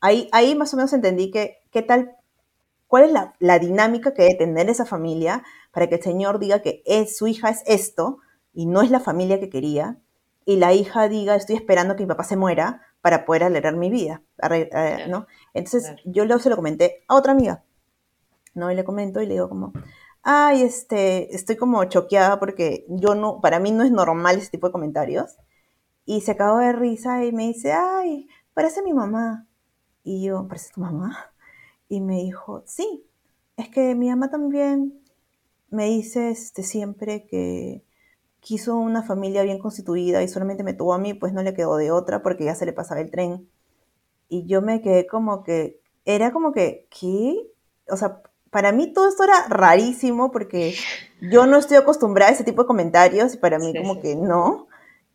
ahí, 0.00 0.54
más 0.56 0.74
o 0.74 0.76
menos 0.76 0.92
entendí 0.92 1.30
que, 1.30 1.58
qué 1.70 1.82
tal, 1.82 2.16
cuál 2.88 3.04
es 3.04 3.12
la, 3.38 3.58
dinámica 3.58 4.14
que 4.14 4.22
debe 4.22 4.34
tener 4.34 4.68
esa 4.68 4.84
familia 4.84 5.44
para 5.72 5.88
que 5.88 5.96
el 5.96 6.02
Señor 6.02 6.38
diga 6.38 6.60
que 6.62 6.82
es, 6.86 7.16
su 7.16 7.26
hija 7.26 7.48
es 7.50 7.62
esto 7.66 8.18
y 8.52 8.66
no 8.66 8.82
es 8.82 8.90
la 8.90 9.00
familia 9.00 9.40
que 9.40 9.48
quería, 9.48 9.98
y 10.44 10.56
la 10.56 10.74
hija 10.74 11.08
diga, 11.08 11.36
estoy 11.36 11.56
esperando 11.56 11.96
que 11.96 12.02
mi 12.02 12.08
papá 12.08 12.24
se 12.24 12.36
muera 12.36 12.82
para 13.02 13.24
poder 13.24 13.44
alegrar 13.44 13.76
mi 13.76 13.90
vida, 13.90 14.22
¿no? 15.08 15.26
Entonces 15.52 15.96
yo 16.04 16.24
luego 16.24 16.40
se 16.40 16.48
lo 16.48 16.56
comenté 16.56 17.04
a 17.08 17.16
otra 17.16 17.32
amiga, 17.32 17.64
¿no? 18.54 18.70
Y 18.70 18.74
le 18.74 18.84
comento 18.84 19.20
y 19.20 19.26
le 19.26 19.34
digo 19.34 19.48
como, 19.48 19.72
ay, 20.22 20.62
este, 20.62 21.34
estoy 21.34 21.56
como 21.56 21.84
choqueada 21.84 22.38
porque 22.38 22.86
yo 22.88 23.14
no, 23.14 23.40
para 23.40 23.58
mí 23.58 23.72
no 23.72 23.82
es 23.82 23.90
normal 23.90 24.38
ese 24.38 24.50
tipo 24.50 24.68
de 24.68 24.72
comentarios. 24.72 25.36
Y 26.04 26.20
se 26.22 26.32
acabó 26.32 26.58
de 26.58 26.72
risa 26.72 27.24
y 27.24 27.32
me 27.32 27.48
dice, 27.48 27.72
ay, 27.72 28.28
parece 28.54 28.82
mi 28.82 28.92
mamá. 28.92 29.46
Y 30.04 30.24
yo, 30.24 30.46
¿parece 30.48 30.72
tu 30.72 30.80
mamá? 30.80 31.32
Y 31.88 32.00
me 32.00 32.22
dijo, 32.22 32.62
sí, 32.66 33.04
es 33.56 33.68
que 33.68 33.94
mi 33.94 34.08
mamá 34.10 34.30
también 34.30 35.02
me 35.70 35.86
dice 35.86 36.30
este, 36.30 36.62
siempre 36.62 37.26
que 37.26 37.84
quiso 38.42 38.76
una 38.76 39.04
familia 39.04 39.44
bien 39.44 39.60
constituida 39.60 40.22
y 40.22 40.28
solamente 40.28 40.64
me 40.64 40.74
tuvo 40.74 40.94
a 40.94 40.98
mí, 40.98 41.14
pues 41.14 41.32
no 41.32 41.42
le 41.42 41.54
quedó 41.54 41.76
de 41.76 41.92
otra 41.92 42.22
porque 42.22 42.44
ya 42.44 42.56
se 42.56 42.66
le 42.66 42.72
pasaba 42.72 43.00
el 43.00 43.10
tren. 43.10 43.48
Y 44.28 44.46
yo 44.46 44.60
me 44.62 44.82
quedé 44.82 45.06
como 45.06 45.44
que, 45.44 45.80
era 46.04 46.32
como 46.32 46.52
que, 46.52 46.88
¿qué? 46.90 47.48
O 47.88 47.96
sea, 47.96 48.20
para 48.50 48.72
mí 48.72 48.92
todo 48.92 49.08
esto 49.08 49.22
era 49.22 49.46
rarísimo 49.48 50.32
porque 50.32 50.74
yo 51.20 51.46
no 51.46 51.56
estoy 51.56 51.76
acostumbrada 51.76 52.32
a 52.32 52.34
ese 52.34 52.44
tipo 52.44 52.62
de 52.62 52.66
comentarios 52.66 53.32
y 53.34 53.36
para 53.38 53.58
mí 53.60 53.72
como 53.74 54.00
que 54.00 54.16
no. 54.16 54.66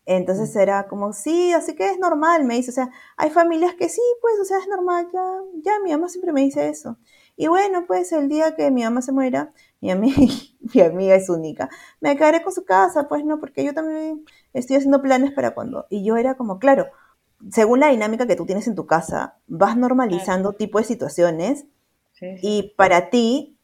Entonces 0.06 0.56
era 0.56 0.88
como, 0.88 1.12
sí, 1.12 1.52
así 1.52 1.76
que 1.76 1.90
es 1.90 2.00
normal, 2.00 2.46
me 2.46 2.56
dice, 2.56 2.72
o 2.72 2.74
sea, 2.74 2.90
hay 3.18 3.30
familias 3.30 3.76
que 3.76 3.90
sí, 3.90 4.02
pues, 4.22 4.40
o 4.40 4.46
sea, 4.46 4.60
es 4.60 4.68
normal, 4.70 5.10
ya, 5.14 5.22
ya, 5.64 5.80
mi 5.84 5.92
mamá 5.92 6.08
siempre 6.08 6.32
me 6.32 6.42
dice 6.42 6.70
eso. 6.70 6.98
Y 7.38 7.48
bueno, 7.48 7.86
pues 7.88 8.12
el 8.12 8.28
día 8.28 8.56
que 8.56 8.72
mi 8.72 8.84
mamá 8.84 9.02
se 9.02 9.12
muera, 9.12 9.54
mi 9.80 9.92
amiga, 9.92 10.18
mi 10.74 10.82
amiga 10.82 11.16
es 11.16 11.30
única, 11.30 11.70
me 12.02 12.18
quedaré 12.18 12.42
con 12.44 12.52
su 12.52 12.66
casa, 12.66 13.08
pues 13.08 13.24
no, 13.24 13.40
porque 13.40 13.64
yo 13.64 13.74
también 13.74 14.26
estoy 14.54 14.78
haciendo 14.78 15.02
planes 15.02 15.32
para 15.32 15.52
cuando. 15.52 15.86
Y 15.90 16.04
yo 16.04 16.18
era 16.18 16.36
como, 16.36 16.58
claro, 16.58 16.88
según 17.52 17.80
la 17.80 17.90
dinámica 17.90 18.26
que 18.26 18.36
tú 18.36 18.48
tienes 18.48 18.68
en 18.68 18.76
tu 18.76 18.88
casa, 18.88 19.38
vas 19.48 19.78
normalizando 19.78 20.54
tipo 20.54 20.80
de 20.80 20.84
situaciones 20.84 21.66
y 22.42 22.74
para 22.76 23.12
ti, 23.12 23.60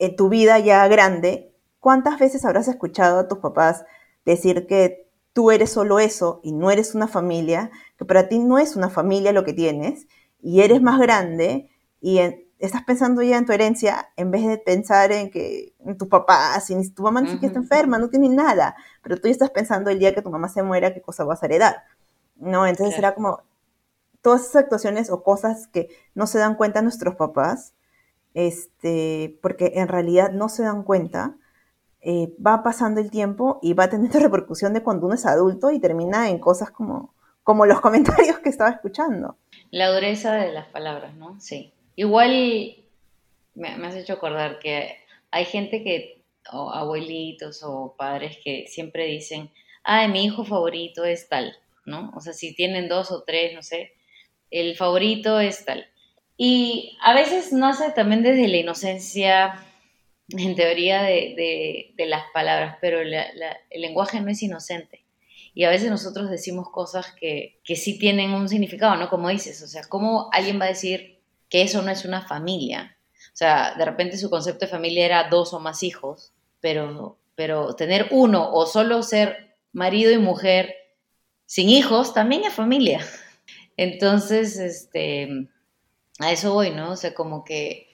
en 0.00 0.16
tu 0.16 0.28
vida 0.28 0.58
ya 0.58 0.86
grande, 0.88 1.54
¿cuántas 1.78 2.18
veces 2.18 2.44
habrás 2.44 2.66
escuchado 2.66 3.20
a 3.20 3.28
tus 3.28 3.38
papás 3.38 3.84
decir 4.24 4.66
que 4.66 5.08
tú 5.32 5.52
eres 5.52 5.70
solo 5.70 6.00
eso 6.00 6.40
y 6.42 6.50
no 6.50 6.72
eres 6.72 6.96
una 6.96 7.06
familia, 7.06 7.70
que 7.96 8.04
para 8.04 8.28
ti 8.28 8.40
no 8.40 8.58
es 8.58 8.74
una 8.74 8.90
familia 8.90 9.32
lo 9.32 9.44
que 9.44 9.52
tienes, 9.52 10.08
y 10.40 10.62
eres 10.62 10.82
más 10.82 10.98
grande 10.98 11.70
y 12.00 12.18
estás 12.66 12.84
pensando 12.84 13.22
ya 13.22 13.38
en 13.38 13.44
tu 13.44 13.52
herencia 13.52 14.08
en 14.16 14.30
vez 14.30 14.46
de 14.46 14.56
pensar 14.56 15.10
en 15.10 15.30
que 15.30 15.74
en 15.84 15.98
tus 15.98 16.08
papás, 16.08 16.64
si 16.64 16.90
tu 16.92 17.02
mamá 17.02 17.20
ni 17.20 17.30
siquiera 17.30 17.48
está 17.48 17.58
enferma, 17.58 17.98
no 17.98 18.08
tiene 18.08 18.28
nada, 18.28 18.76
pero 19.02 19.16
tú 19.16 19.22
ya 19.24 19.32
estás 19.32 19.50
pensando 19.50 19.90
el 19.90 19.98
día 19.98 20.14
que 20.14 20.22
tu 20.22 20.30
mamá 20.30 20.48
se 20.48 20.62
muera, 20.62 20.94
qué 20.94 21.02
cosa 21.02 21.24
vas 21.24 21.42
a 21.42 21.46
heredar. 21.46 21.82
¿No? 22.36 22.66
Entonces 22.66 22.96
era 22.96 23.14
como 23.14 23.42
todas 24.20 24.42
esas 24.42 24.62
actuaciones 24.62 25.10
o 25.10 25.24
cosas 25.24 25.66
que 25.66 25.88
no 26.14 26.28
se 26.28 26.38
dan 26.38 26.54
cuenta 26.54 26.82
nuestros 26.82 27.16
papás, 27.16 27.74
este, 28.32 29.38
porque 29.42 29.72
en 29.74 29.88
realidad 29.88 30.30
no 30.30 30.48
se 30.48 30.62
dan 30.62 30.84
cuenta, 30.84 31.36
eh, 32.00 32.32
va 32.44 32.62
pasando 32.62 33.00
el 33.00 33.10
tiempo 33.10 33.58
y 33.60 33.74
va 33.74 33.88
teniendo 33.88 34.18
repercusión 34.20 34.72
de 34.72 34.84
cuando 34.84 35.06
uno 35.06 35.16
es 35.16 35.26
adulto 35.26 35.72
y 35.72 35.80
termina 35.80 36.30
en 36.30 36.38
cosas 36.38 36.70
como, 36.70 37.12
como 37.42 37.66
los 37.66 37.80
comentarios 37.82 38.38
que 38.38 38.50
estaba 38.50 38.70
escuchando. 38.70 39.36
La 39.72 39.92
dureza 39.92 40.34
de 40.34 40.52
las 40.52 40.68
palabras, 40.68 41.16
¿no? 41.16 41.40
Sí. 41.40 41.72
Igual 41.96 42.76
me, 43.54 43.68
has 43.68 43.94
hecho 43.94 44.14
acordar 44.14 44.58
que 44.58 44.96
hay 45.30 45.44
gente 45.44 45.82
que, 45.82 46.22
abuelitos 46.44 47.62
o 47.62 47.94
padres 47.96 48.38
que 48.42 48.66
siempre 48.66 49.06
dicen, 49.06 49.50
ay, 49.84 50.08
mi 50.08 50.24
hijo 50.24 50.44
favorito 50.44 51.04
es 51.04 51.28
tal, 51.28 51.56
¿no? 51.84 52.12
O 52.16 52.20
sea, 52.20 52.32
si 52.32 52.54
tienen 52.54 52.88
dos 52.88 53.10
o 53.10 53.22
tres, 53.22 53.54
no 53.54 53.62
sé, 53.62 53.92
el 54.50 54.76
favorito 54.76 55.38
es 55.40 55.64
tal. 55.64 55.86
Y 56.36 56.96
a 57.02 57.14
veces 57.14 57.52
nace 57.52 57.92
también 57.92 58.22
desde 58.22 58.48
la 58.48 58.56
inocencia, 58.56 59.64
en 60.28 60.56
teoría, 60.56 61.02
de, 61.02 61.94
las 61.98 62.24
palabras, 62.32 62.78
pero 62.80 63.00
el 63.00 63.80
lenguaje 63.80 64.20
no 64.20 64.30
es 64.30 64.42
inocente. 64.42 65.04
Y 65.54 65.64
a 65.64 65.70
veces 65.70 65.90
nosotros 65.90 66.30
decimos 66.30 66.70
cosas 66.70 67.12
que, 67.12 67.60
que 67.62 67.76
sí 67.76 67.98
tienen 67.98 68.30
un 68.32 68.48
significado, 68.48 68.96
¿no? 68.96 69.10
Como 69.10 69.28
dices, 69.28 69.62
o 69.62 69.66
sea, 69.66 69.82
¿cómo 69.88 70.30
alguien 70.32 70.58
va 70.58 70.64
a 70.64 70.68
decir 70.68 71.21
que 71.52 71.60
eso 71.60 71.82
no 71.82 71.90
es 71.90 72.06
una 72.06 72.22
familia? 72.22 72.96
O 73.26 73.36
sea, 73.36 73.74
de 73.76 73.84
repente 73.84 74.16
su 74.16 74.30
concepto 74.30 74.64
de 74.64 74.70
familia 74.70 75.04
era 75.04 75.28
dos 75.28 75.52
o 75.52 75.60
más 75.60 75.82
hijos, 75.82 76.32
pero, 76.60 77.18
pero 77.34 77.76
tener 77.76 78.08
uno 78.10 78.50
o 78.50 78.64
solo 78.64 79.02
ser 79.02 79.54
marido 79.70 80.10
y 80.10 80.16
mujer 80.16 80.74
sin 81.44 81.68
hijos 81.68 82.14
también 82.14 82.44
es 82.44 82.54
familia. 82.54 83.04
Entonces, 83.76 84.56
este, 84.56 85.50
a 86.20 86.32
eso 86.32 86.54
voy, 86.54 86.70
¿no? 86.70 86.92
O 86.92 86.96
sea, 86.96 87.12
como 87.12 87.44
que 87.44 87.86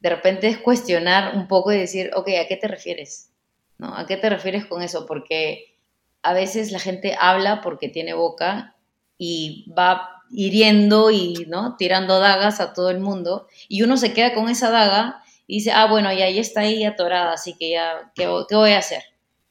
de 0.00 0.10
repente 0.10 0.48
es 0.48 0.58
cuestionar 0.58 1.34
un 1.34 1.48
poco 1.48 1.72
y 1.72 1.78
decir, 1.78 2.10
ok, 2.14 2.28
¿a 2.44 2.46
qué 2.46 2.58
te 2.60 2.68
refieres? 2.68 3.32
¿No? 3.78 3.96
¿A 3.96 4.04
qué 4.06 4.18
te 4.18 4.28
refieres 4.28 4.66
con 4.66 4.82
eso? 4.82 5.06
Porque 5.06 5.78
a 6.20 6.34
veces 6.34 6.72
la 6.72 6.78
gente 6.78 7.16
habla 7.18 7.62
porque 7.62 7.88
tiene 7.88 8.12
boca 8.12 8.76
y 9.16 9.72
va 9.72 10.17
hiriendo 10.30 11.10
y 11.10 11.46
¿no? 11.48 11.76
tirando 11.76 12.20
dagas 12.20 12.60
a 12.60 12.72
todo 12.72 12.90
el 12.90 13.00
mundo 13.00 13.46
y 13.68 13.82
uno 13.82 13.96
se 13.96 14.12
queda 14.12 14.34
con 14.34 14.48
esa 14.48 14.70
daga 14.70 15.22
y 15.46 15.56
dice, 15.56 15.72
ah, 15.72 15.86
bueno, 15.88 16.12
ya, 16.12 16.28
ya 16.28 16.40
está 16.40 16.60
ahí 16.60 16.84
atorada, 16.84 17.32
así 17.32 17.54
que 17.54 17.70
ya, 17.70 18.12
¿qué, 18.14 18.28
¿qué, 18.48 18.54
voy 18.54 18.72
a 18.72 18.78
hacer? 18.78 19.02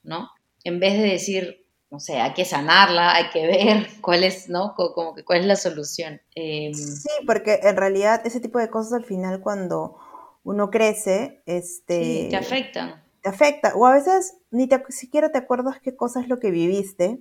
¿No? 0.04 0.30
En 0.63 0.80
vez 0.80 0.94
de 0.94 1.08
decir, 1.08 1.66
no 1.90 2.00
sé, 2.00 2.20
hay 2.20 2.34
que 2.34 2.46
sanarla, 2.46 3.16
hay 3.16 3.30
que 3.32 3.48
ver 3.48 3.88
cuál 4.02 4.24
es, 4.24 4.48
¿no? 4.48 4.76
Como 4.76 5.16
que 5.16 5.26
cuál 5.26 5.40
es 5.40 5.46
la 5.46 5.56
solución. 5.56 6.22
Em, 6.36 6.74
sí, 6.74 7.10
porque 7.26 7.60
en 7.63 7.76
realidad 7.76 8.22
ese 8.26 8.40
tipo 8.40 8.60
de 8.60 8.70
cosas 8.70 8.94
al 8.94 9.06
final 9.06 9.42
cuando 9.42 9.98
uno 10.44 10.70
crece, 10.70 11.42
este... 11.46 12.04
Sí, 12.04 12.28
te 12.30 12.38
afectan. 12.38 13.04
Te 13.22 13.30
afecta, 13.30 13.74
o 13.76 13.86
a 13.88 13.94
veces 13.94 14.38
ni 14.52 14.68
te, 14.68 14.82
siquiera 14.90 15.32
te 15.32 15.40
acuerdas 15.40 15.80
qué 15.82 15.96
cosa 15.96 16.22
es 16.22 16.28
lo 16.28 16.40
que 16.40 16.52
viviste 16.52 17.20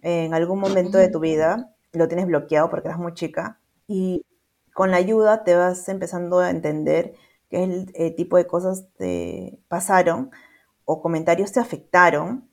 en 0.00 0.32
algún 0.32 0.60
momento 0.60 0.98
de 0.98 1.08
tu 1.08 1.20
vida, 1.20 1.71
lo 1.92 2.08
tienes 2.08 2.26
bloqueado 2.26 2.70
porque 2.70 2.88
eras 2.88 3.00
muy 3.00 3.14
chica, 3.14 3.60
y 3.86 4.24
con 4.74 4.90
la 4.90 4.96
ayuda 4.98 5.44
te 5.44 5.54
vas 5.54 5.88
empezando 5.88 6.38
a 6.40 6.50
entender 6.50 7.14
qué 7.50 7.64
el, 7.64 7.92
el 7.94 8.14
tipo 8.14 8.36
de 8.36 8.46
cosas 8.46 8.86
te 8.96 9.58
pasaron 9.68 10.30
o 10.84 11.02
comentarios 11.02 11.52
te 11.52 11.60
afectaron 11.60 12.48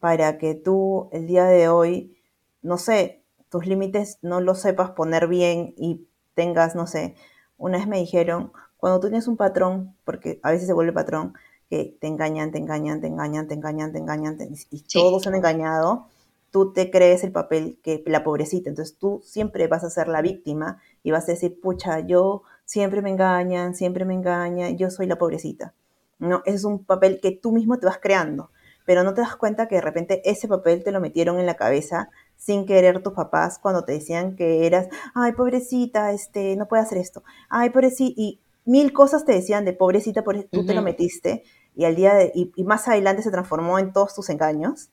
para 0.00 0.38
que 0.38 0.54
tú 0.54 1.08
el 1.12 1.26
día 1.26 1.44
de 1.44 1.68
hoy, 1.68 2.16
no 2.62 2.78
sé, 2.78 3.22
tus 3.50 3.66
límites 3.66 4.18
no 4.22 4.40
los 4.40 4.60
sepas 4.60 4.90
poner 4.92 5.28
bien 5.28 5.74
y 5.76 6.06
tengas, 6.34 6.74
no 6.74 6.86
sé, 6.86 7.14
una 7.58 7.78
vez 7.78 7.86
me 7.86 7.98
dijeron, 7.98 8.52
cuando 8.78 9.00
tú 9.00 9.08
tienes 9.08 9.28
un 9.28 9.36
patrón, 9.36 9.94
porque 10.04 10.40
a 10.42 10.50
veces 10.50 10.66
se 10.66 10.72
vuelve 10.72 10.92
patrón, 10.92 11.34
que 11.68 11.96
te 12.00 12.06
engañan, 12.06 12.50
te 12.50 12.58
engañan, 12.58 13.00
te 13.00 13.06
engañan, 13.08 13.46
te 13.46 13.54
engañan, 13.54 13.92
te 13.92 13.98
engañan, 13.98 14.38
y 14.70 14.82
todos 14.82 15.26
han 15.26 15.34
engañado, 15.34 16.08
tú 16.50 16.72
te 16.72 16.90
crees 16.90 17.24
el 17.24 17.32
papel 17.32 17.78
que 17.82 18.02
la 18.06 18.24
pobrecita, 18.24 18.68
entonces 18.68 18.96
tú 18.98 19.20
siempre 19.24 19.66
vas 19.68 19.84
a 19.84 19.90
ser 19.90 20.08
la 20.08 20.22
víctima 20.22 20.80
y 21.02 21.10
vas 21.10 21.28
a 21.28 21.32
decir, 21.32 21.60
pucha, 21.60 22.00
yo 22.00 22.42
siempre 22.64 23.02
me 23.02 23.10
engañan, 23.10 23.74
siempre 23.74 24.04
me 24.04 24.14
engañan, 24.14 24.76
yo 24.76 24.90
soy 24.90 25.06
la 25.06 25.18
pobrecita. 25.18 25.74
No, 26.18 26.42
es 26.44 26.64
un 26.64 26.84
papel 26.84 27.20
que 27.20 27.30
tú 27.30 27.52
mismo 27.52 27.78
te 27.78 27.86
vas 27.86 27.98
creando 27.98 28.50
pero 28.90 29.04
no 29.04 29.14
te 29.14 29.20
das 29.20 29.36
cuenta 29.36 29.68
que 29.68 29.76
de 29.76 29.80
repente 29.82 30.20
ese 30.28 30.48
papel 30.48 30.82
te 30.82 30.90
lo 30.90 31.00
metieron 31.00 31.38
en 31.38 31.46
la 31.46 31.54
cabeza 31.54 32.10
sin 32.36 32.66
querer 32.66 33.04
tus 33.04 33.12
papás 33.12 33.60
cuando 33.60 33.84
te 33.84 33.92
decían 33.92 34.34
que 34.34 34.66
eras, 34.66 34.88
ay, 35.14 35.30
pobrecita, 35.30 36.10
este, 36.10 36.56
no 36.56 36.66
puede 36.66 36.82
hacer 36.82 36.98
esto, 36.98 37.22
ay, 37.48 37.70
pobrecita, 37.70 38.20
y 38.20 38.40
mil 38.64 38.92
cosas 38.92 39.24
te 39.24 39.30
decían 39.30 39.64
de 39.64 39.74
pobrecita, 39.74 40.24
por, 40.24 40.42
tú 40.44 40.66
te 40.66 40.74
lo 40.74 40.82
metiste, 40.82 41.44
y 41.76 41.84
al 41.84 41.94
día 41.94 42.14
de, 42.14 42.32
y, 42.34 42.64
más 42.64 42.88
adelante 42.88 43.22
se 43.22 43.30
transformó 43.30 43.78
en 43.78 43.92
todos 43.92 44.12
tus 44.12 44.28
engaños, 44.28 44.90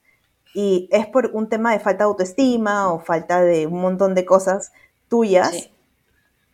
y 0.60 0.88
es 0.90 1.06
por 1.06 1.30
un 1.34 1.48
tema 1.48 1.70
de 1.70 1.78
falta 1.78 1.98
de 1.98 2.08
autoestima 2.08 2.92
o 2.92 2.98
falta 2.98 3.42
de 3.42 3.68
un 3.68 3.80
montón 3.80 4.16
de 4.16 4.24
cosas 4.24 4.72
tuyas, 5.06 5.70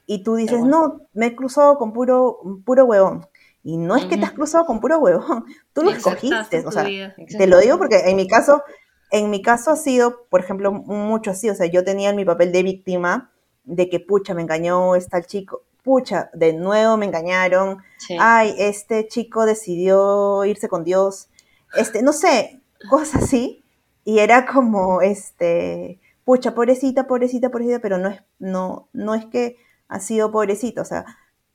y 0.04 0.22
tú 0.22 0.34
dices, 0.34 0.60
no, 0.60 1.00
me 1.14 1.28
he 1.28 1.34
cruzado 1.34 1.78
con 1.78 1.94
puro, 1.94 2.38
puro 2.66 2.84
huevón. 2.84 3.26
Y 3.62 3.78
no 3.78 3.96
es 3.96 4.04
que 4.04 4.18
te 4.18 4.24
has 4.26 4.32
cruzado 4.32 4.66
con 4.66 4.78
puro 4.78 4.98
huevón, 4.98 5.46
tú 5.72 5.82
lo 5.82 5.90
escogiste, 5.90 6.66
o 6.66 6.70
sea, 6.70 6.84
te 6.84 7.46
lo 7.46 7.58
digo 7.60 7.78
porque 7.78 7.96
en 8.10 8.16
mi 8.16 8.28
caso, 8.28 8.62
en 9.10 9.30
mi 9.30 9.40
caso 9.40 9.70
ha 9.70 9.76
sido, 9.76 10.26
por 10.28 10.40
ejemplo, 10.40 10.70
mucho 10.70 11.30
así, 11.30 11.48
o 11.48 11.54
sea, 11.54 11.64
yo 11.64 11.82
tenía 11.82 12.12
mi 12.12 12.26
papel 12.26 12.52
de 12.52 12.62
víctima 12.62 13.30
de 13.64 13.88
que, 13.88 14.00
pucha, 14.00 14.34
me 14.34 14.42
engañó 14.42 14.96
está 14.96 15.16
el 15.16 15.24
chico, 15.24 15.62
pucha, 15.82 16.28
de 16.34 16.52
nuevo 16.52 16.98
me 16.98 17.06
engañaron, 17.06 17.78
ay, 18.20 18.54
este 18.58 19.08
chico 19.08 19.46
decidió 19.46 20.44
irse 20.44 20.68
con 20.68 20.84
Dios, 20.84 21.30
este, 21.74 22.02
no 22.02 22.12
sé, 22.12 22.60
cosas 22.90 23.22
así, 23.22 23.63
y 24.04 24.18
era 24.18 24.46
como, 24.46 25.02
este, 25.02 26.00
pucha, 26.24 26.54
pobrecita, 26.54 27.06
pobrecita, 27.06 27.50
pobrecita, 27.50 27.80
pero 27.80 27.98
no 27.98 28.08
es, 28.08 28.22
no, 28.38 28.88
no 28.92 29.14
es 29.14 29.26
que 29.26 29.56
ha 29.88 30.00
sido 30.00 30.30
pobrecita, 30.30 30.82
o 30.82 30.84
sea, 30.84 31.04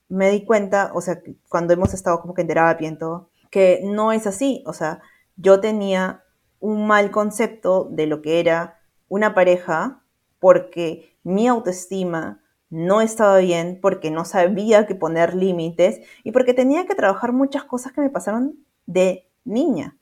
me 0.10 0.32
di 0.32 0.44
cuenta, 0.44 0.92
o 0.94 1.02
sea, 1.02 1.22
cuando 1.48 1.74
hemos 1.74 1.94
estado 1.94 2.20
como 2.20 2.34
que 2.34 2.42
en 2.42 2.48
terapia 2.48 2.90
y 2.90 2.98
todo, 2.98 3.30
que 3.50 3.82
no 3.84 4.12
es 4.12 4.28
así. 4.28 4.64
O 4.66 4.74
sea, 4.74 5.02
yo 5.38 5.60
tenía 5.60 6.24
un 6.60 6.88
mal 6.88 7.12
concepto 7.12 7.88
de 7.92 8.08
lo 8.08 8.22
que 8.22 8.40
era 8.40 8.80
una 9.08 9.34
pareja 9.34 10.04
porque 10.40 11.18
mi 11.24 11.48
autoestima 11.48 12.42
no 12.70 13.02
estaba 13.02 13.38
bien, 13.40 13.80
porque 13.82 14.12
no 14.12 14.26
sabía 14.26 14.86
que 14.86 14.96
poner 14.96 15.34
límites 15.34 16.02
y 16.24 16.32
porque 16.32 16.54
tenía 16.54 16.86
que 16.86 16.96
trabajar 16.96 17.34
muchas 17.34 17.64
cosas 17.64 17.94
que 17.94 18.02
me 18.02 18.10
pasaron 18.10 18.64
de 18.86 19.28
niña, 19.44 19.98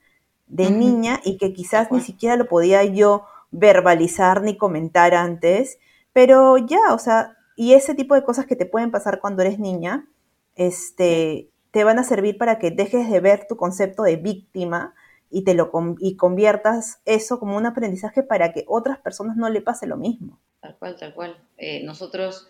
de 0.47 0.71
niña 0.71 1.19
y 1.23 1.37
que 1.37 1.53
quizás 1.53 1.91
ni 1.91 2.01
siquiera 2.01 2.35
lo 2.35 2.47
podía 2.47 2.83
yo 2.83 3.25
verbalizar 3.51 4.41
ni 4.41 4.57
comentar 4.57 5.13
antes, 5.13 5.79
pero 6.13 6.57
ya, 6.57 6.93
o 6.93 6.99
sea, 6.99 7.37
y 7.55 7.73
ese 7.73 7.95
tipo 7.95 8.15
de 8.15 8.23
cosas 8.23 8.45
que 8.45 8.55
te 8.55 8.65
pueden 8.65 8.91
pasar 8.91 9.19
cuando 9.19 9.41
eres 9.41 9.59
niña, 9.59 10.07
este, 10.55 11.49
te 11.71 11.83
van 11.83 11.99
a 11.99 12.03
servir 12.03 12.37
para 12.37 12.59
que 12.59 12.71
dejes 12.71 13.09
de 13.09 13.19
ver 13.19 13.45
tu 13.47 13.57
concepto 13.57 14.03
de 14.03 14.15
víctima 14.15 14.93
y 15.29 15.43
te 15.43 15.53
lo 15.53 15.71
y 15.99 16.15
conviertas 16.15 17.01
eso 17.05 17.39
como 17.39 17.57
un 17.57 17.65
aprendizaje 17.65 18.23
para 18.23 18.53
que 18.53 18.63
otras 18.67 18.99
personas 18.99 19.35
no 19.35 19.49
le 19.49 19.61
pase 19.61 19.85
lo 19.87 19.97
mismo. 19.97 20.39
Tal 20.61 20.77
cual, 20.77 20.95
tal 20.97 21.13
cual. 21.13 21.37
Eh, 21.57 21.83
nosotros 21.83 22.47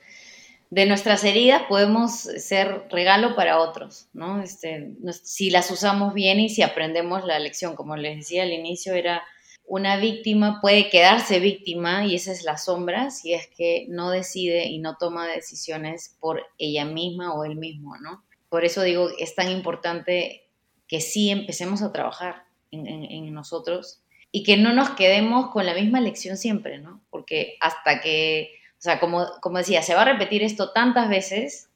de 0.69 0.85
nuestras 0.85 1.23
heridas 1.23 1.63
podemos 1.69 2.11
ser 2.21 2.87
regalo 2.89 3.35
para 3.35 3.59
otros, 3.59 4.07
¿no? 4.13 4.41
Este, 4.41 4.93
si 5.23 5.49
las 5.49 5.71
usamos 5.71 6.13
bien 6.13 6.39
y 6.39 6.49
si 6.49 6.61
aprendemos 6.61 7.25
la 7.25 7.39
lección, 7.39 7.75
como 7.75 7.95
les 7.95 8.17
decía 8.17 8.43
al 8.43 8.51
inicio, 8.51 8.93
era 8.93 9.23
una 9.67 9.97
víctima 9.97 10.59
puede 10.61 10.89
quedarse 10.89 11.39
víctima 11.39 12.05
y 12.05 12.15
esa 12.15 12.31
es 12.31 12.43
la 12.43 12.57
sombra 12.57 13.11
si 13.11 13.33
es 13.33 13.47
que 13.47 13.85
no 13.89 14.09
decide 14.09 14.65
y 14.65 14.79
no 14.79 14.95
toma 14.97 15.27
decisiones 15.27 16.15
por 16.21 16.41
ella 16.57 16.85
misma 16.85 17.33
o 17.33 17.43
él 17.43 17.57
mismo, 17.57 17.97
¿no? 17.97 18.23
Por 18.49 18.63
eso 18.63 18.81
digo, 18.81 19.09
es 19.19 19.35
tan 19.35 19.51
importante 19.51 20.45
que 20.87 21.01
sí 21.01 21.29
empecemos 21.29 21.81
a 21.81 21.91
trabajar 21.91 22.45
en, 22.71 23.33
nosotros 23.33 24.01
y 24.31 24.43
que 24.43 24.55
no 24.55 24.71
nos 24.71 24.91
quedemos 24.91 25.51
con 25.51 25.65
la 25.65 25.73
misma 25.73 25.99
lección 25.99 26.37
siempre, 26.37 26.79
¿no? 26.79 27.01
Porque 27.09 27.57
hasta 27.59 27.99
que, 27.99 28.56
o 28.77 28.81
sea, 28.81 28.99
como, 28.99 29.25
como 29.41 29.57
decía, 29.57 29.81
se 29.81 29.95
va 29.95 30.03
a 30.03 30.05
repetir 30.13 30.43
esto 30.43 30.71
tantas 30.71 31.09
veces 31.09 31.69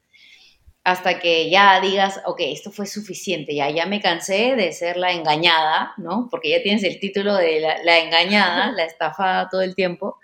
hasta 0.84 1.20
que 1.20 1.48
ya 1.50 1.80
digas, 1.80 2.20
ok, 2.26 2.40
esto 2.40 2.70
fue 2.72 2.86
suficiente, 2.86 3.54
ya, 3.54 3.70
ya 3.70 3.86
me 3.86 4.00
cansé 4.00 4.56
de 4.56 4.72
ser 4.72 4.96
la 4.96 5.12
engañada, 5.12 5.92
¿no? 5.96 6.28
Porque 6.30 6.50
ya 6.50 6.62
tienes 6.62 6.82
el 6.82 6.98
título 6.98 7.34
de 7.34 7.60
la, 7.60 7.98
engañada, 7.98 8.72
la 8.76 8.84
estafada 8.84 9.48
todo 9.48 9.62
el 9.62 9.74
tiempo, 9.74 10.18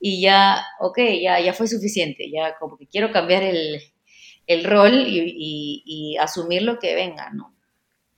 y 0.00 0.20
ya, 0.20 0.64
ok, 0.80 0.98
ya, 1.20 1.40
ya 1.40 1.52
fue 1.52 1.66
suficiente, 1.66 2.30
ya 2.30 2.56
como 2.58 2.76
que 2.76 2.86
quiero 2.86 3.10
cambiar 3.10 3.42
el, 3.42 3.82
rol 4.64 5.04
y, 5.06 5.82
y, 5.84 6.16
asumir 6.16 6.62
lo 6.62 6.78
que 6.78 6.94
venga, 6.94 7.30
¿no? 7.30 7.54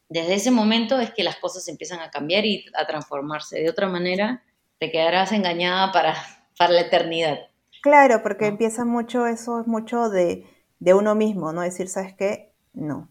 Desde 0.09 0.35
ese 0.35 0.51
momento 0.51 1.01
es 1.01 1.11
que 1.13 1.25
las 1.25 1.37
cosas 1.37 1.67
empiezan 1.69 2.01
a 2.01 2.11
cambiar 2.11 2.45
y 2.45 2.67
a 2.75 2.87
transformarse. 2.87 3.61
De 3.61 3.71
otra 3.71 3.89
manera, 3.89 4.43
te 4.79 4.91
quedarás 4.91 5.33
engañada 5.33 5.93
para, 5.93 6.17
para 6.59 6.73
la 6.73 6.81
eternidad. 6.83 7.50
Claro, 7.83 8.23
porque 8.23 8.47
empieza 8.47 8.85
mucho 8.85 9.27
eso, 9.27 9.61
es 9.61 9.67
mucho 9.67 10.11
de 10.11 10.47
de 10.81 10.95
uno 10.95 11.15
mismo, 11.15 11.53
¿no? 11.53 11.61
Decir, 11.61 11.89
¿sabes 11.91 12.15
qué? 12.15 12.55
No, 12.73 13.11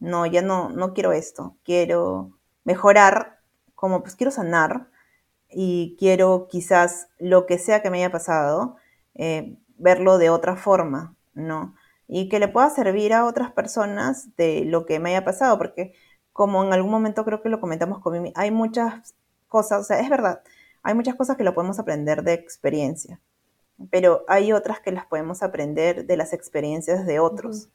no, 0.00 0.26
ya 0.26 0.42
no, 0.42 0.70
no 0.70 0.94
quiero 0.94 1.12
esto, 1.12 1.56
quiero 1.64 2.38
mejorar, 2.64 3.40
como 3.74 4.02
pues 4.02 4.16
quiero 4.16 4.30
sanar 4.30 4.88
y 5.50 5.96
quiero 5.98 6.48
quizás 6.50 7.08
lo 7.18 7.46
que 7.46 7.58
sea 7.58 7.82
que 7.82 7.90
me 7.90 7.98
haya 7.98 8.12
pasado, 8.12 8.76
eh, 9.14 9.58
verlo 9.78 10.18
de 10.18 10.30
otra 10.30 10.56
forma, 10.56 11.16
¿no? 11.34 11.74
Y 12.08 12.28
que 12.30 12.38
le 12.40 12.48
pueda 12.48 12.70
servir 12.70 13.14
a 13.14 13.26
otras 13.26 13.52
personas 13.52 14.34
de 14.36 14.64
lo 14.66 14.86
que 14.86 15.00
me 15.00 15.10
haya 15.10 15.24
pasado, 15.24 15.58
porque 15.58 15.94
como 16.32 16.64
en 16.64 16.72
algún 16.72 16.90
momento 16.92 17.24
creo 17.24 17.42
que 17.42 17.48
lo 17.50 17.60
comentamos 17.60 18.00
con 18.00 18.14
Mimi, 18.14 18.32
hay 18.36 18.50
muchas 18.50 19.14
cosas, 19.48 19.80
o 19.82 19.84
sea, 19.84 20.00
es 20.00 20.10
verdad, 20.10 20.42
hay 20.82 20.94
muchas 20.94 21.14
cosas 21.16 21.36
que 21.36 21.44
lo 21.44 21.54
podemos 21.54 21.78
aprender 21.78 22.22
de 22.24 22.34
experiencia, 22.34 23.20
pero 23.90 24.24
hay 24.28 24.52
otras 24.52 24.80
que 24.80 24.92
las 24.92 25.06
podemos 25.06 25.42
aprender 25.42 26.06
de 26.06 26.16
las 26.16 26.32
experiencias 26.32 27.06
de 27.06 27.18
otros, 27.18 27.68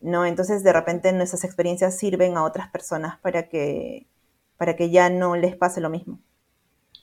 ¿no? 0.00 0.26
Entonces, 0.26 0.64
de 0.64 0.72
repente 0.72 1.12
nuestras 1.12 1.44
experiencias 1.44 1.96
sirven 1.96 2.36
a 2.36 2.44
otras 2.44 2.68
personas 2.68 3.18
para 3.20 3.48
que, 3.48 4.06
para 4.56 4.76
que 4.76 4.90
ya 4.90 5.10
no 5.10 5.36
les 5.36 5.56
pase 5.56 5.80
lo 5.80 5.90
mismo. 5.90 6.18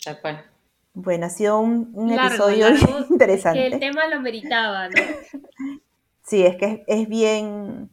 Tal 0.04 0.22
cual. 0.22 0.46
Bueno, 0.94 1.28
ha 1.28 1.30
sido 1.30 1.60
un, 1.60 2.12
episodio 2.12 2.68
interesante. 3.10 3.60
que 3.60 3.68
el 3.68 3.80
tema 3.80 4.08
lo 4.08 4.22
meritaba, 4.22 4.90
¿no? 4.90 4.96
sí, 6.24 6.46
es 6.46 6.56
que 6.58 6.84
es, 6.88 7.08
bien... 7.08 7.90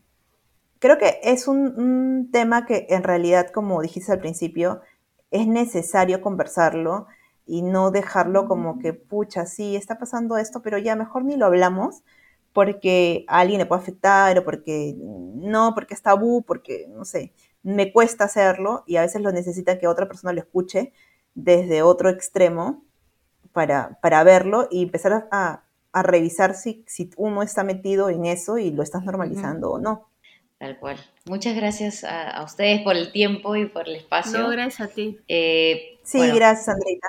Creo 0.78 0.98
que 0.98 1.20
es 1.22 1.46
un, 1.48 2.28
tema 2.32 2.66
que 2.66 2.86
en 2.90 3.02
realidad, 3.02 3.50
como 3.50 3.80
dijiste 3.80 4.12
al 4.12 4.20
principio, 4.20 4.82
es 5.30 5.46
necesario 5.46 6.20
conversarlo 6.20 7.06
y 7.46 7.62
no 7.62 7.90
dejarlo 7.90 8.46
como 8.46 8.78
que, 8.78 8.92
pucha, 8.92 9.46
sí, 9.46 9.76
está 9.76 9.98
pasando 9.98 10.36
esto, 10.36 10.62
pero 10.62 10.78
ya 10.78 10.96
mejor 10.96 11.24
ni 11.24 11.36
lo 11.36 11.46
hablamos 11.46 12.02
porque 12.52 13.24
a 13.28 13.40
alguien 13.40 13.58
le 13.58 13.66
puede 13.66 13.82
afectar 13.82 14.38
o 14.38 14.44
porque 14.44 14.94
no, 14.98 15.74
porque 15.74 15.94
es 15.94 16.02
tabú, 16.02 16.42
porque, 16.42 16.86
no 16.88 17.04
sé, 17.04 17.32
me 17.62 17.92
cuesta 17.92 18.24
hacerlo 18.24 18.82
y 18.86 18.96
a 18.96 19.02
veces 19.02 19.20
lo 19.20 19.30
necesita 19.30 19.78
que 19.78 19.86
otra 19.86 20.08
persona 20.08 20.32
lo 20.32 20.40
escuche 20.40 20.92
desde 21.34 21.82
otro 21.82 22.08
extremo 22.08 22.84
para, 23.52 23.98
para 24.00 24.24
verlo 24.24 24.68
y 24.70 24.82
empezar 24.82 25.28
a, 25.30 25.62
revisar 25.92 26.54
si, 26.54 26.84
si, 26.86 27.10
uno 27.16 27.42
está 27.42 27.64
metido 27.64 28.10
en 28.10 28.26
eso 28.26 28.58
y 28.58 28.70
lo 28.70 28.82
estás 28.82 29.02
normalizando 29.04 29.70
o 29.70 29.78
no. 29.78 30.08
Tal 30.58 30.78
cual. 30.78 30.96
Muchas 31.26 31.54
gracias 31.54 32.04
a, 32.04 32.42
ustedes 32.42 32.82
por 32.82 32.96
el 32.96 33.12
tiempo 33.12 33.56
y 33.56 33.66
por 33.66 33.88
el 33.88 33.96
espacio. 33.96 34.38
No, 34.38 34.48
gracias 34.48 34.90
a 34.90 34.92
ti. 34.92 35.18
Eh, 35.28 35.98
sí, 36.02 36.18
gracias, 36.30 36.68
Andreita. 36.68 37.08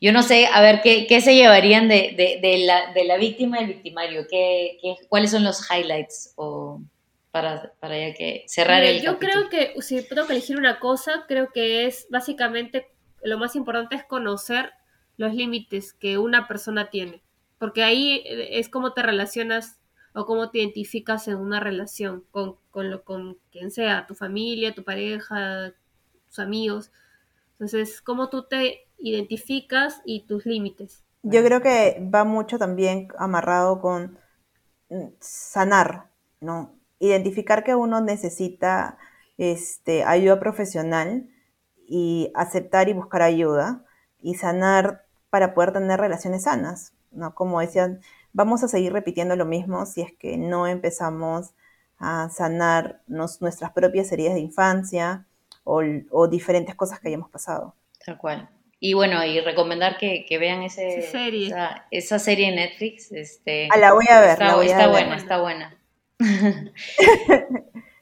Yo 0.00 0.12
no 0.12 0.22
sé, 0.22 0.46
a 0.46 0.60
ver, 0.60 0.80
¿qué, 0.82 1.06
qué 1.06 1.20
se 1.20 1.34
llevarían 1.34 1.88
de, 1.88 2.38
de, 2.40 2.58
la, 2.58 2.92
de 2.92 3.04
la 3.04 3.16
víctima 3.16 3.60
y 3.60 3.64
el 3.64 3.68
victimario? 3.68 4.26
¿Qué, 4.28 4.78
qué, 4.80 4.96
cuáles 5.08 5.30
son 5.30 5.44
los 5.44 5.68
highlights 5.70 6.32
o 6.36 6.80
para, 7.30 7.72
para 7.80 7.98
ya 7.98 8.14
que 8.14 8.44
cerrar 8.48 8.82
el 8.82 9.02
Yo 9.02 9.18
creo 9.18 9.48
que 9.48 9.74
si 9.80 10.02
tengo 10.06 10.26
que 10.26 10.32
elegir 10.32 10.56
una 10.56 10.80
cosa, 10.80 11.24
creo 11.28 11.50
que 11.52 11.86
es 11.86 12.06
básicamente 12.10 12.88
lo 13.22 13.38
más 13.38 13.56
importante 13.56 13.96
es 13.96 14.04
conocer 14.04 14.72
los 15.16 15.34
límites 15.34 15.92
que 15.92 16.18
una 16.18 16.48
persona 16.48 16.90
tiene, 16.90 17.22
porque 17.58 17.82
ahí 17.82 18.22
eh, 18.24 18.58
es 18.58 18.68
como 18.68 18.92
te 18.92 19.02
relacionas 19.02 19.78
o 20.14 20.24
cómo 20.26 20.50
te 20.50 20.58
identificas 20.58 21.28
en 21.28 21.36
una 21.36 21.60
relación 21.60 22.24
con, 22.30 22.56
con, 22.70 22.90
lo, 22.90 23.04
con 23.04 23.38
quien 23.52 23.70
sea, 23.70 24.06
tu 24.06 24.14
familia, 24.14 24.74
tu 24.74 24.82
pareja, 24.82 25.72
tus 26.26 26.38
amigos. 26.38 26.90
Entonces, 27.52 28.00
cómo 28.00 28.28
tú 28.28 28.44
te 28.44 28.88
identificas 29.00 30.00
y 30.04 30.26
tus 30.26 30.46
límites. 30.46 31.02
Yo 31.22 31.44
creo 31.44 31.60
que 31.60 32.08
va 32.14 32.24
mucho 32.24 32.58
también 32.58 33.08
amarrado 33.18 33.80
con 33.80 34.18
mm, 34.88 35.08
sanar, 35.20 36.06
¿no? 36.40 36.74
Identificar 36.98 37.64
que 37.64 37.74
uno 37.74 38.00
necesita 38.00 38.98
este, 39.38 40.04
ayuda 40.04 40.40
profesional 40.40 41.28
y 41.86 42.30
aceptar 42.34 42.88
y 42.88 42.92
buscar 42.92 43.22
ayuda 43.22 43.84
y 44.20 44.34
sanar 44.34 45.06
para 45.30 45.54
poder 45.54 45.72
tener 45.72 46.00
relaciones 46.00 46.44
sanas, 46.44 46.92
¿no? 47.10 47.34
Como 47.34 47.60
decían, 47.60 48.00
vamos 48.32 48.62
a 48.62 48.68
seguir 48.68 48.92
repitiendo 48.92 49.36
lo 49.36 49.46
mismo 49.46 49.86
si 49.86 50.02
es 50.02 50.12
que 50.12 50.36
no 50.36 50.66
empezamos 50.66 51.54
a 51.98 52.30
sanar 52.30 53.02
nuestras 53.06 53.72
propias 53.72 54.10
heridas 54.10 54.34
de 54.34 54.40
infancia 54.40 55.26
o, 55.64 56.28
diferentes 56.28 56.74
cosas 56.74 56.98
que 56.98 57.08
hayamos 57.08 57.30
pasado. 57.30 57.74
Tal 58.04 58.16
cual. 58.16 58.48
Y 58.82 58.94
bueno, 58.94 59.22
y 59.24 59.40
recomendar 59.40 59.98
que, 59.98 60.26
vean 60.40 60.62
ese, 60.62 61.02
serie. 61.02 61.54
Esa, 61.90 62.18
serie 62.18 62.48
en 62.48 62.56
Netflix. 62.56 63.12
Este, 63.12 63.68
ah, 63.70 63.76
la 63.76 63.92
voy 63.92 64.06
a 64.10 64.20
ver. 64.20 64.30
Está, 64.30 64.62
está 64.64 64.88
buena, 64.88 65.16
está 65.16 65.40
buena. 65.40 65.76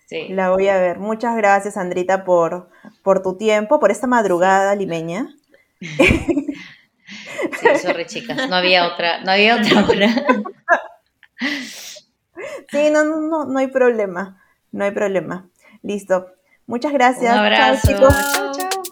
sí. 0.07 0.29
La 0.29 0.51
voy 0.51 0.69
a 0.69 0.79
ver. 0.79 1.01
Muchas 1.01 1.37
gracias, 1.37 1.77
Andrita, 1.77 2.25
por, 2.25 2.71
por 3.03 3.23
tu 3.23 3.37
tiempo, 3.37 3.81
por 3.81 3.91
esta 3.91 4.07
madrugada 4.07 4.77
limeña. 4.77 5.35
Sí, 7.61 7.67
sorry, 7.83 8.07
chicas, 8.07 8.49
no 8.49 8.57
había 8.57 8.87
otra, 8.87 9.21
no 9.23 9.33
había 9.33 9.57
otra 9.57 9.85
hora. 9.89 10.09
Sí, 12.71 12.91
no, 12.93 13.05
no, 13.05 13.45
no 13.47 13.59
hay 13.59 13.69
problema, 13.69 14.43
no 14.71 14.85
hay 14.85 14.91
problema. 14.91 15.49
Listo. 15.83 16.27
Muchas 16.67 16.93
gracias. 16.93 17.33
Un 17.33 17.39
abrazo. 17.39 17.89
chicos. 17.89 18.15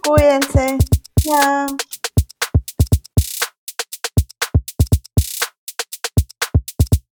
Cuídense. 0.02 0.78
Chao. 1.26 1.85